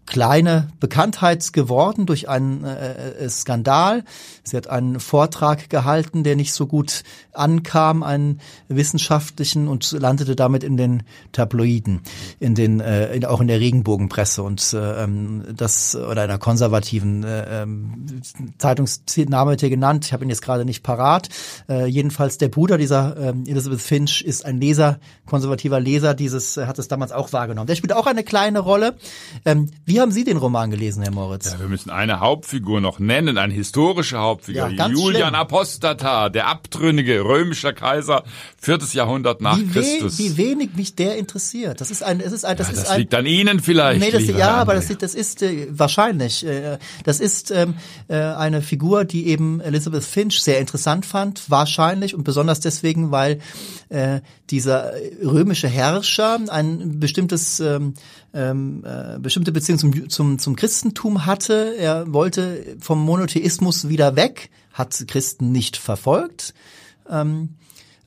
kleine 0.07 0.69
Bekanntheit 0.79 1.53
geworden 1.53 2.07
durch 2.07 2.29
einen 2.29 2.64
äh, 2.64 3.25
äh, 3.25 3.29
Skandal. 3.29 4.05
Sie 4.45 4.57
hat 4.57 4.69
einen 4.69 5.01
Vortrag 5.01 5.69
gehalten, 5.69 6.23
der 6.23 6.37
nicht 6.37 6.53
so 6.53 6.66
gut 6.66 7.03
ankam, 7.33 8.03
einen 8.03 8.40
wissenschaftlichen 8.69 9.69
und 9.69 9.90
landete 9.92 10.37
damit 10.37 10.62
in 10.62 10.77
den 10.77 11.03
Tabloiden, 11.33 12.01
in 12.38 12.55
den 12.55 12.81
äh, 12.81 13.14
in, 13.14 13.25
auch 13.25 13.40
in 13.40 13.49
der 13.49 13.59
Regenbogenpresse 13.59 14.42
und 14.42 14.73
äh, 14.73 15.05
ähm, 15.05 15.42
das 15.55 15.97
oder 15.97 16.23
einer 16.23 16.38
konservativen 16.38 17.25
äh, 17.25 17.62
ähm, 17.62 18.23
Zeitungsname 18.59 19.51
wird 19.51 19.61
hier 19.61 19.71
genannt. 19.71 20.07
Ich 20.07 20.12
habe 20.12 20.25
ihn 20.25 20.31
jetzt 20.31 20.42
gerade 20.42 20.64
nicht 20.64 20.85
parat. 20.85 21.29
Äh, 21.69 21.87
jedenfalls 21.87 22.38
der 22.38 22.49
Bruder 22.49 22.79
dieser 22.79 23.16
äh, 23.16 23.35
Elizabeth 23.47 23.81
Finch 23.81 24.23
ist 24.23 24.45
ein 24.45 24.61
Leser, 24.61 25.01
konservativer 25.27 25.81
Leser. 25.81 26.14
Dieses 26.14 26.57
äh, 26.57 26.66
hat 26.66 26.79
es 26.79 26.87
damals 26.87 27.11
auch 27.11 27.33
wahrgenommen. 27.33 27.66
Der 27.66 27.75
spielt 27.75 27.92
auch 27.92 28.07
eine 28.07 28.23
kleine 28.23 28.61
Rolle. 28.61 28.95
Ähm, 29.45 29.69
wie 29.85 29.95
wie 29.96 30.00
haben 30.02 30.12
Sie 30.12 30.24
den 30.24 30.37
Roman 30.37 30.70
gelesen, 30.70 31.02
Herr 31.02 31.11
Moritz? 31.11 31.50
Ja, 31.50 31.59
wir 31.59 31.68
müssen 31.68 31.88
eine 31.88 32.20
Hauptfigur 32.20 32.82
noch 32.82 32.98
nennen, 32.98 33.38
eine 33.38 33.54
historische 33.54 34.18
Hauptfigur. 34.18 34.68
Ja, 34.68 34.88
Julian 34.88 35.28
schlimm. 35.28 35.35
Apostata, 35.35 36.28
der 36.28 36.48
abtrünnige 36.48 37.24
römischer 37.24 37.72
Kaiser, 37.72 38.22
viertes 38.61 38.92
Jahrhundert 38.92 39.40
nach 39.40 39.59
wie 39.59 39.66
Christus. 39.68 40.18
Wie 40.18 40.37
wenig 40.37 40.74
mich 40.74 40.96
der 40.96 41.16
interessiert. 41.16 41.80
Das 41.80 41.90
ist 41.90 42.02
ein, 42.02 42.20
es 42.20 42.32
ist 42.32 42.44
ein, 42.44 42.59
das 42.59 42.66
ja, 42.66 42.74
ist 42.74 42.82
das 42.82 42.90
ein, 42.90 43.00
liegt 43.00 43.14
an 43.14 43.24
Ihnen 43.24 43.61
vielleicht. 43.61 44.00
Nee, 44.00 44.11
das, 44.11 44.26
ja, 44.26 44.56
aber 44.56 44.74
das, 44.74 44.88
das 44.98 45.14
ist 45.14 45.40
äh, 45.40 45.66
wahrscheinlich. 45.70 46.44
Äh, 46.44 46.76
das 47.04 47.18
ist 47.18 47.50
ähm, 47.50 47.74
äh, 48.09 48.16
eine 48.16 48.61
Figur, 48.61 49.06
die 49.06 49.28
eben 49.28 49.61
Elizabeth 49.62 50.04
Finch 50.04 50.42
sehr 50.42 50.59
interessant 50.59 51.06
fand, 51.06 51.48
wahrscheinlich 51.48 52.14
und 52.14 52.24
besonders 52.24 52.61
deswegen, 52.61 53.12
weil 53.12 53.40
äh, 53.88 54.20
dieser 54.50 54.92
römische 55.24 55.68
Herrscher 55.68 56.38
ein 56.48 57.00
bestimmtes 57.00 57.61
ähm, 57.61 57.94
ähm, 58.37 58.85
äh, 58.85 59.18
bestimmte 59.18 59.51
Beziehung 59.51 59.79
zum, 59.79 60.09
zum, 60.11 60.38
zum 60.38 60.57
Christentum 60.57 61.25
hatte. 61.25 61.75
Er 61.79 62.12
wollte 62.12 62.77
vom 62.81 63.01
Monotheismus 63.03 63.88
wieder 63.88 64.14
weg, 64.14 64.51
hat 64.72 65.05
Christen 65.09 65.51
nicht 65.53 65.79
verfolgt. 65.79 66.53
Ähm, 67.09 67.55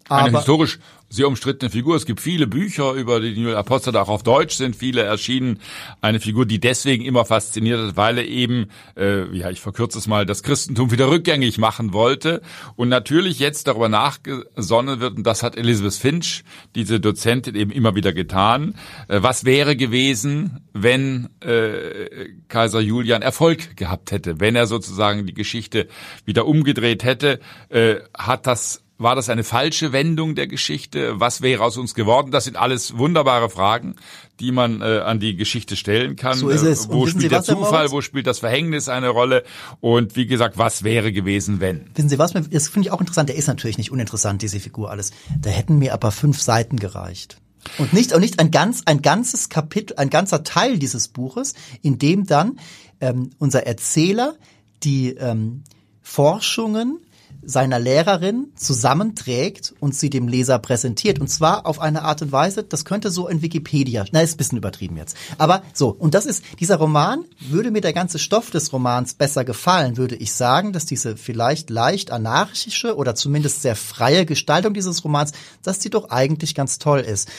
eine 0.08 0.38
historisch 0.38 0.80
sehr 1.10 1.28
umstrittene 1.28 1.72
Figur. 1.72 1.96
Es 1.96 2.06
gibt 2.06 2.22
viele 2.22 2.48
Bücher 2.48 2.94
über 2.94 3.20
die 3.20 3.36
New 3.36 3.54
Apostel, 3.56 3.98
auch 3.98 4.10
auf 4.10 4.24
Deutsch 4.24 4.56
sind 4.56 4.76
viele 4.76 5.02
erschienen. 5.02 5.60
Eine 6.02 6.20
Figur, 6.20 6.46
die 6.46 6.60
deswegen 6.60 7.04
immer 7.04 7.26
fasziniert 7.26 7.80
hat, 7.80 7.98
weil 7.98 8.20
er 8.20 8.28
eben, 8.28 8.68
äh, 8.96 9.26
ja, 9.36 9.50
ich 9.50 9.60
verkürze 9.60 9.98
es 9.98 10.08
mal, 10.08 10.26
das 10.26 10.44
Christentum 10.44 10.92
wieder 10.92 11.10
rückgängig 11.10 11.58
machen 11.58 11.94
wollte. 11.94 12.42
Und 12.76 12.90
natürlich 12.90 13.40
jetzt 13.40 13.68
darüber 13.68 13.90
nachgesonnen 13.90 15.00
wird, 15.00 15.18
und 15.18 15.26
das 15.26 15.42
hat 15.42 15.58
Elizabeth 15.58 15.96
Finch, 15.96 16.44
diese 16.76 17.00
Dozentin, 17.00 17.56
eben 17.56 17.72
immer 17.72 17.96
wieder 17.96 18.14
getan. 18.14 18.76
Äh, 19.08 19.24
was 19.24 19.46
wäre 19.46 19.76
gewesen, 19.76 20.60
wenn 20.74 21.30
äh, 21.42 22.30
Kaiser 22.48 22.82
Julian 22.82 23.24
Erfolg 23.24 23.76
gehabt 23.76 24.12
hätte, 24.12 24.40
wenn 24.40 24.56
er 24.56 24.68
sozusagen 24.68 25.26
die 25.26 25.34
Geschichte 25.34 25.88
wieder 26.26 26.46
umgedreht 26.46 27.04
hätte? 27.04 27.40
Äh, 27.70 27.96
hat 28.16 28.46
das 28.46 28.84
war 29.00 29.16
das 29.16 29.30
eine 29.30 29.44
falsche 29.44 29.94
Wendung 29.94 30.36
der 30.36 30.48
Geschichte? 30.48 31.20
Was 31.20 31.42
wäre 31.42 31.64
aus 31.64 31.78
uns 31.78 31.96
geworden? 31.96 32.32
Das 32.32 32.44
sind 32.44 32.58
alles 32.58 32.98
wunderbare 32.98 33.50
Fragen, 33.50 33.96
die 34.40 34.52
man 34.52 34.82
äh, 34.82 35.00
an 35.00 35.20
die 35.20 35.36
Geschichte 35.36 35.76
stellen 35.76 36.18
kann. 36.18 36.38
So 36.38 36.50
ist 36.50 36.62
es. 36.62 36.86
Äh, 36.86 36.90
wo 36.90 37.08
spielt 37.08 37.22
Sie, 37.22 37.30
der 37.30 37.42
Zufall? 37.42 37.92
Wo 37.92 38.02
spielt 38.02 38.28
das 38.28 38.40
Verhängnis 38.40 38.90
eine 38.90 39.10
Rolle? 39.10 39.44
Und 39.80 40.16
wie 40.18 40.28
gesagt, 40.28 40.58
was 40.58 40.84
wäre 40.84 41.12
gewesen, 41.12 41.62
wenn? 41.62 41.90
Wissen 41.96 42.10
Sie 42.10 42.20
was? 42.20 42.34
Das 42.34 42.68
finde 42.68 42.88
ich 42.88 42.92
auch 42.92 43.00
interessant. 43.00 43.30
Der 43.30 43.38
ist 43.38 43.48
natürlich 43.48 43.78
nicht 43.78 43.92
uninteressant, 43.92 44.42
diese 44.42 44.60
Figur 44.60 44.92
alles. 44.92 45.12
Da 45.40 45.50
hätten 45.50 45.80
mir 45.80 45.94
aber 45.94 46.12
fünf 46.12 46.42
Seiten 46.42 46.76
gereicht. 46.76 47.38
Und 47.78 47.94
nicht, 47.94 48.14
und 48.14 48.22
nicht 48.22 48.40
ein 48.40 48.52
ganz, 48.52 48.84
ein 48.86 49.02
ganzes 49.02 49.50
Kapitel, 49.50 49.98
ein 49.98 50.10
ganzer 50.10 50.44
Teil 50.44 50.78
dieses 50.78 51.08
Buches, 51.08 51.54
in 51.82 52.00
dem 52.00 52.26
dann 52.26 52.60
ähm, 53.00 53.32
unser 53.38 53.66
Erzähler 53.66 54.36
die 54.84 55.12
ähm, 55.12 55.64
Forschungen 56.02 57.00
seiner 57.44 57.80
Lehrerin 57.80 58.52
zusammenträgt 58.56 59.74
und 59.80 59.96
sie 59.96 60.10
dem 60.10 60.28
Leser 60.28 60.60
präsentiert. 60.60 61.20
Und 61.20 61.30
zwar 61.30 61.66
auf 61.66 61.80
eine 61.80 62.04
Art 62.04 62.22
und 62.22 62.32
Weise, 62.32 62.64
das 62.64 62.86
könnte 62.86 63.12
so 63.12 63.28
in 63.28 63.42
Wikipedia, 63.42 64.06
na, 64.12 64.22
ist 64.22 64.36
ein 64.36 64.38
bisschen 64.38 64.58
übertrieben 64.58 64.98
jetzt. 64.98 65.16
Aber 65.38 65.64
so, 65.74 65.90
und 65.90 66.14
das 66.14 66.26
ist, 66.26 66.44
dieser 66.60 66.78
Roman, 66.78 67.24
würde 67.40 67.72
mir 67.72 67.82
der 67.82 67.94
ganze 67.94 68.20
Stoff 68.20 68.52
des 68.52 68.74
Romans 68.74 69.14
besser 69.14 69.46
gefallen, 69.46 69.98
würde 69.98 70.16
ich 70.16 70.34
sagen, 70.34 70.74
dass 70.74 70.86
diese 70.86 71.18
vielleicht 71.18 71.70
leicht 71.70 72.12
anarchische 72.12 72.96
oder 72.96 73.16
zumindest 73.16 73.62
sehr 73.62 73.76
freie 73.76 74.26
Gestaltung 74.26 74.74
dieses 74.74 75.04
Romans, 75.04 75.32
dass 75.64 75.80
die 75.80 75.90
doch 75.90 76.10
eigentlich 76.10 76.56
ganz 76.56 76.80
toll 76.80 77.00
ist 77.00 77.30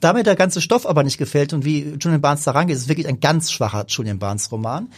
da 0.00 0.12
mir 0.12 0.24
der 0.24 0.34
ganze 0.34 0.60
Stoff 0.60 0.86
aber 0.86 1.04
nicht 1.04 1.18
gefällt 1.18 1.52
und 1.52 1.64
wie 1.64 1.94
Julian 2.00 2.20
Barnes 2.20 2.44
da 2.44 2.50
rangeht, 2.50 2.76
ist 2.76 2.88
wirklich 2.88 3.06
ein 3.06 3.20
ganz 3.20 3.52
schwacher 3.52 3.84
Julian 3.88 4.18
Barnes 4.18 4.50
Roman 4.50 4.88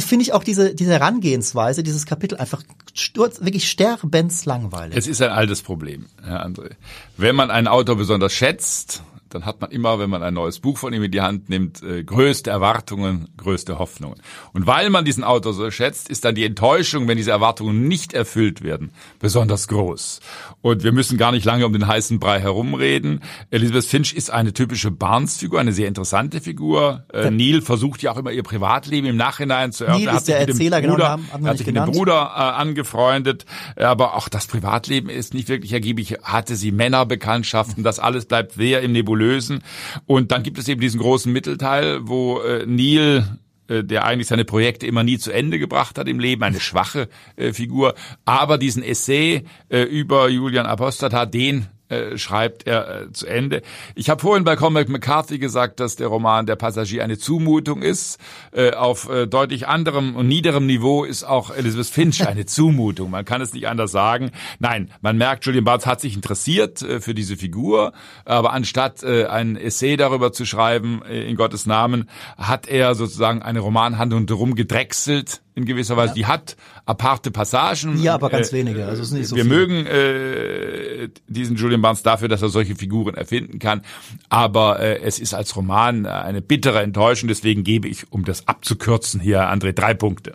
finde 0.00 0.24
ich 0.24 0.32
auch 0.32 0.42
diese, 0.42 0.74
diese 0.74 0.92
Herangehensweise, 0.92 1.82
dieses 1.82 2.06
Kapitel 2.06 2.38
einfach 2.38 2.62
sturz, 3.00 3.40
wirklich 3.40 3.68
sterbenslangweilig. 3.68 4.96
Es 4.96 5.06
ist 5.06 5.22
ein 5.22 5.30
altes 5.30 5.62
Problem, 5.62 6.06
Herr 6.22 6.44
André. 6.44 6.72
Wenn 7.16 7.36
man 7.36 7.50
einen 7.50 7.68
Autor 7.68 7.96
besonders 7.96 8.32
schätzt, 8.32 9.02
dann 9.30 9.46
hat 9.46 9.60
man 9.60 9.70
immer, 9.70 9.98
wenn 9.98 10.10
man 10.10 10.22
ein 10.22 10.34
neues 10.34 10.58
Buch 10.58 10.76
von 10.76 10.92
ihm 10.92 11.02
in 11.04 11.10
die 11.10 11.20
Hand 11.20 11.48
nimmt, 11.48 11.82
äh, 11.82 12.02
größte 12.02 12.50
Erwartungen, 12.50 13.28
größte 13.36 13.78
Hoffnungen. 13.78 14.20
Und 14.52 14.66
weil 14.66 14.90
man 14.90 15.04
diesen 15.04 15.22
Autor 15.22 15.54
so 15.54 15.70
schätzt, 15.70 16.10
ist 16.10 16.24
dann 16.24 16.34
die 16.34 16.44
Enttäuschung, 16.44 17.06
wenn 17.06 17.16
diese 17.16 17.30
Erwartungen 17.30 17.86
nicht 17.86 18.12
erfüllt 18.12 18.62
werden, 18.62 18.90
besonders 19.20 19.68
groß. 19.68 20.20
Und 20.62 20.82
wir 20.82 20.92
müssen 20.92 21.16
gar 21.16 21.30
nicht 21.30 21.44
lange 21.44 21.64
um 21.64 21.72
den 21.72 21.86
heißen 21.86 22.18
Brei 22.18 22.40
herumreden. 22.40 23.20
Elizabeth 23.50 23.84
Finch 23.84 24.12
ist 24.14 24.30
eine 24.30 24.52
typische 24.52 24.90
Barnes-Figur, 24.90 25.60
eine 25.60 25.72
sehr 25.72 25.86
interessante 25.86 26.40
Figur. 26.40 27.04
Äh, 27.12 27.30
Neil 27.30 27.62
versucht 27.62 28.02
ja 28.02 28.12
auch 28.12 28.16
immer 28.18 28.32
ihr 28.32 28.42
Privatleben 28.42 29.06
im 29.06 29.16
Nachhinein 29.16 29.70
zu 29.70 29.84
erörtern. 29.84 30.06
Neil 30.06 30.16
ist 30.16 30.28
der 30.28 30.40
Erzähler, 30.40 30.80
genau, 30.80 30.94
Bruder, 30.94 31.04
genau, 31.04 31.12
haben, 31.12 31.32
haben 31.32 31.46
hat 31.46 31.58
sich 31.58 31.66
mit 31.66 31.76
dem 31.76 31.84
Bruder 31.84 32.32
äh, 32.34 32.40
angefreundet. 32.40 33.46
Aber 33.76 34.16
auch 34.16 34.28
das 34.28 34.48
Privatleben 34.48 35.08
ist 35.08 35.34
nicht 35.34 35.48
wirklich 35.48 35.72
ergiebig. 35.72 36.18
Hatte 36.24 36.56
sie 36.56 36.72
Männerbekanntschaften, 36.72 37.84
das 37.84 38.00
alles 38.00 38.26
bleibt 38.26 38.52
sehr 38.52 38.82
im 38.82 38.90
Nebulösen 38.90 39.19
lösen. 39.20 39.62
Und 40.06 40.32
dann 40.32 40.42
gibt 40.42 40.58
es 40.58 40.68
eben 40.68 40.80
diesen 40.80 41.00
großen 41.00 41.32
Mittelteil, 41.32 42.00
wo 42.02 42.40
äh, 42.40 42.66
Neil 42.66 43.38
äh, 43.70 43.84
der 43.84 44.04
eigentlich 44.04 44.26
seine 44.26 44.44
Projekte 44.44 44.86
immer 44.86 45.04
nie 45.04 45.18
zu 45.18 45.30
Ende 45.30 45.58
gebracht 45.58 45.96
hat 45.96 46.08
im 46.08 46.18
Leben, 46.18 46.42
eine 46.42 46.58
schwache 46.58 47.08
äh, 47.36 47.52
Figur, 47.52 47.94
aber 48.24 48.58
diesen 48.58 48.82
Essay 48.82 49.44
äh, 49.68 49.82
über 49.82 50.28
Julian 50.28 50.66
Apostata, 50.66 51.24
den 51.24 51.68
äh, 51.90 52.16
schreibt 52.16 52.66
er 52.66 53.02
äh, 53.02 53.12
zu 53.12 53.26
Ende. 53.26 53.62
Ich 53.94 54.08
habe 54.10 54.20
vorhin 54.20 54.44
bei 54.44 54.56
Cormac 54.56 54.88
McCarthy 54.88 55.38
gesagt, 55.38 55.80
dass 55.80 55.96
der 55.96 56.06
Roman 56.06 56.46
Der 56.46 56.56
Passagier 56.56 57.04
eine 57.04 57.18
Zumutung 57.18 57.82
ist. 57.82 58.18
Äh, 58.52 58.72
auf 58.72 59.08
äh, 59.08 59.26
deutlich 59.26 59.68
anderem 59.68 60.16
und 60.16 60.28
niederem 60.28 60.66
Niveau 60.66 61.04
ist 61.04 61.24
auch 61.24 61.50
Elizabeth 61.50 61.86
Finch 61.86 62.26
eine 62.26 62.46
Zumutung. 62.50 63.10
Man 63.10 63.24
kann 63.24 63.40
es 63.40 63.52
nicht 63.52 63.68
anders 63.68 63.92
sagen. 63.92 64.30
Nein, 64.58 64.90
man 65.00 65.16
merkt, 65.16 65.44
Julian 65.44 65.64
Barnes 65.64 65.86
hat 65.86 66.00
sich 66.00 66.14
interessiert 66.14 66.82
äh, 66.82 67.00
für 67.00 67.14
diese 67.14 67.36
Figur, 67.36 67.92
aber 68.24 68.52
anstatt 68.52 69.02
äh, 69.02 69.26
ein 69.26 69.56
Essay 69.56 69.96
darüber 69.96 70.32
zu 70.32 70.44
schreiben, 70.44 71.02
äh, 71.02 71.28
in 71.28 71.36
Gottes 71.36 71.66
Namen, 71.66 72.08
hat 72.36 72.68
er 72.68 72.94
sozusagen 72.94 73.42
eine 73.42 73.60
Romanhandlung 73.60 74.26
drum 74.26 74.54
gedrechselt 74.54 75.42
in 75.60 75.66
gewisser 75.66 75.96
Weise. 75.96 76.10
Ja. 76.10 76.14
Die 76.14 76.26
hat 76.26 76.56
aparte 76.86 77.30
Passagen. 77.30 78.02
Ja, 78.02 78.14
aber 78.14 78.30
ganz 78.30 78.50
äh, 78.50 78.52
wenige. 78.52 78.86
Also 78.86 79.02
ist 79.02 79.12
nicht 79.12 79.28
so 79.28 79.36
wir 79.36 79.44
viel. 79.44 79.52
mögen 79.52 79.86
äh, 79.86 81.08
diesen 81.28 81.56
Julian 81.56 81.82
Barnes 81.82 82.02
dafür, 82.02 82.28
dass 82.28 82.42
er 82.42 82.48
solche 82.48 82.74
Figuren 82.74 83.14
erfinden 83.14 83.58
kann. 83.58 83.82
Aber 84.28 84.80
äh, 84.80 85.00
es 85.00 85.18
ist 85.18 85.34
als 85.34 85.54
Roman 85.56 86.06
eine 86.06 86.42
bittere 86.42 86.82
Enttäuschung. 86.82 87.28
Deswegen 87.28 87.64
gebe 87.64 87.88
ich, 87.88 88.12
um 88.12 88.24
das 88.24 88.48
abzukürzen, 88.48 89.20
hier 89.20 89.42
André 89.50 89.72
drei 89.72 89.94
Punkte. 89.94 90.34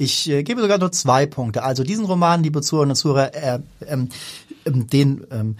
Ich 0.00 0.30
äh, 0.30 0.42
gebe 0.42 0.62
sogar 0.62 0.78
nur 0.78 0.92
zwei 0.92 1.26
Punkte. 1.26 1.62
Also 1.62 1.84
diesen 1.84 2.06
Roman, 2.06 2.42
liebe 2.42 2.62
Zuhörer 2.62 2.88
und 2.88 2.94
Zuhörer, 2.94 3.34
äh, 3.34 3.58
ähm, 3.86 4.08
ähm, 4.64 4.86
den 4.86 5.26
ähm, 5.30 5.56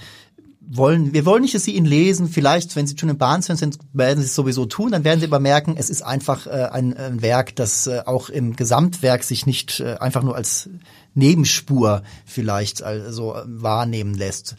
wollen, 0.72 1.12
wir 1.12 1.26
wollen 1.26 1.42
nicht, 1.42 1.54
dass 1.54 1.64
Sie 1.64 1.74
ihn 1.74 1.85
lesen. 1.85 2.28
Vielleicht, 2.28 2.76
wenn 2.76 2.87
Sie 2.87 2.96
schon 2.96 3.09
im 3.09 3.18
Bahnsfan 3.18 3.56
sind, 3.56 3.78
werden 3.92 4.20
Sie 4.20 4.26
es 4.26 4.35
sowieso 4.35 4.66
tun. 4.66 4.92
Dann 4.92 5.04
werden 5.04 5.20
Sie 5.20 5.26
aber 5.26 5.40
merken, 5.40 5.74
es 5.76 5.90
ist 5.90 6.02
einfach 6.02 6.46
äh, 6.46 6.68
ein, 6.70 6.96
ein 6.96 7.22
Werk, 7.22 7.56
das 7.56 7.87
äh, 7.88 8.02
auch 8.06 8.28
im 8.28 8.54
Gesamtwerk 8.54 9.24
sich 9.24 9.46
nicht 9.46 9.80
äh, 9.80 9.96
einfach 9.98 10.22
nur 10.22 10.37
als 10.37 10.70
Nebenspur 11.14 12.02
vielleicht 12.24 12.83
also 12.83 13.35
äh, 13.35 13.42
wahrnehmen 13.46 14.14
lässt. 14.14 14.54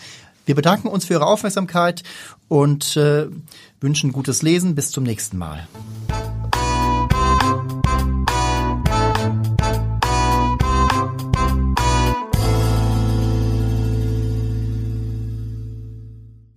Wir 0.45 0.55
bedanken 0.55 0.89
uns 0.89 1.05
für 1.05 1.13
Ihre 1.13 1.27
Aufmerksamkeit 1.27 2.03
und 2.49 2.97
äh, 2.97 3.27
wünschen 3.79 4.11
gutes 4.11 4.41
Lesen. 4.41 4.75
Bis 4.75 4.91
zum 4.91 5.05
nächsten 5.05 5.37
Mal. 5.37 5.67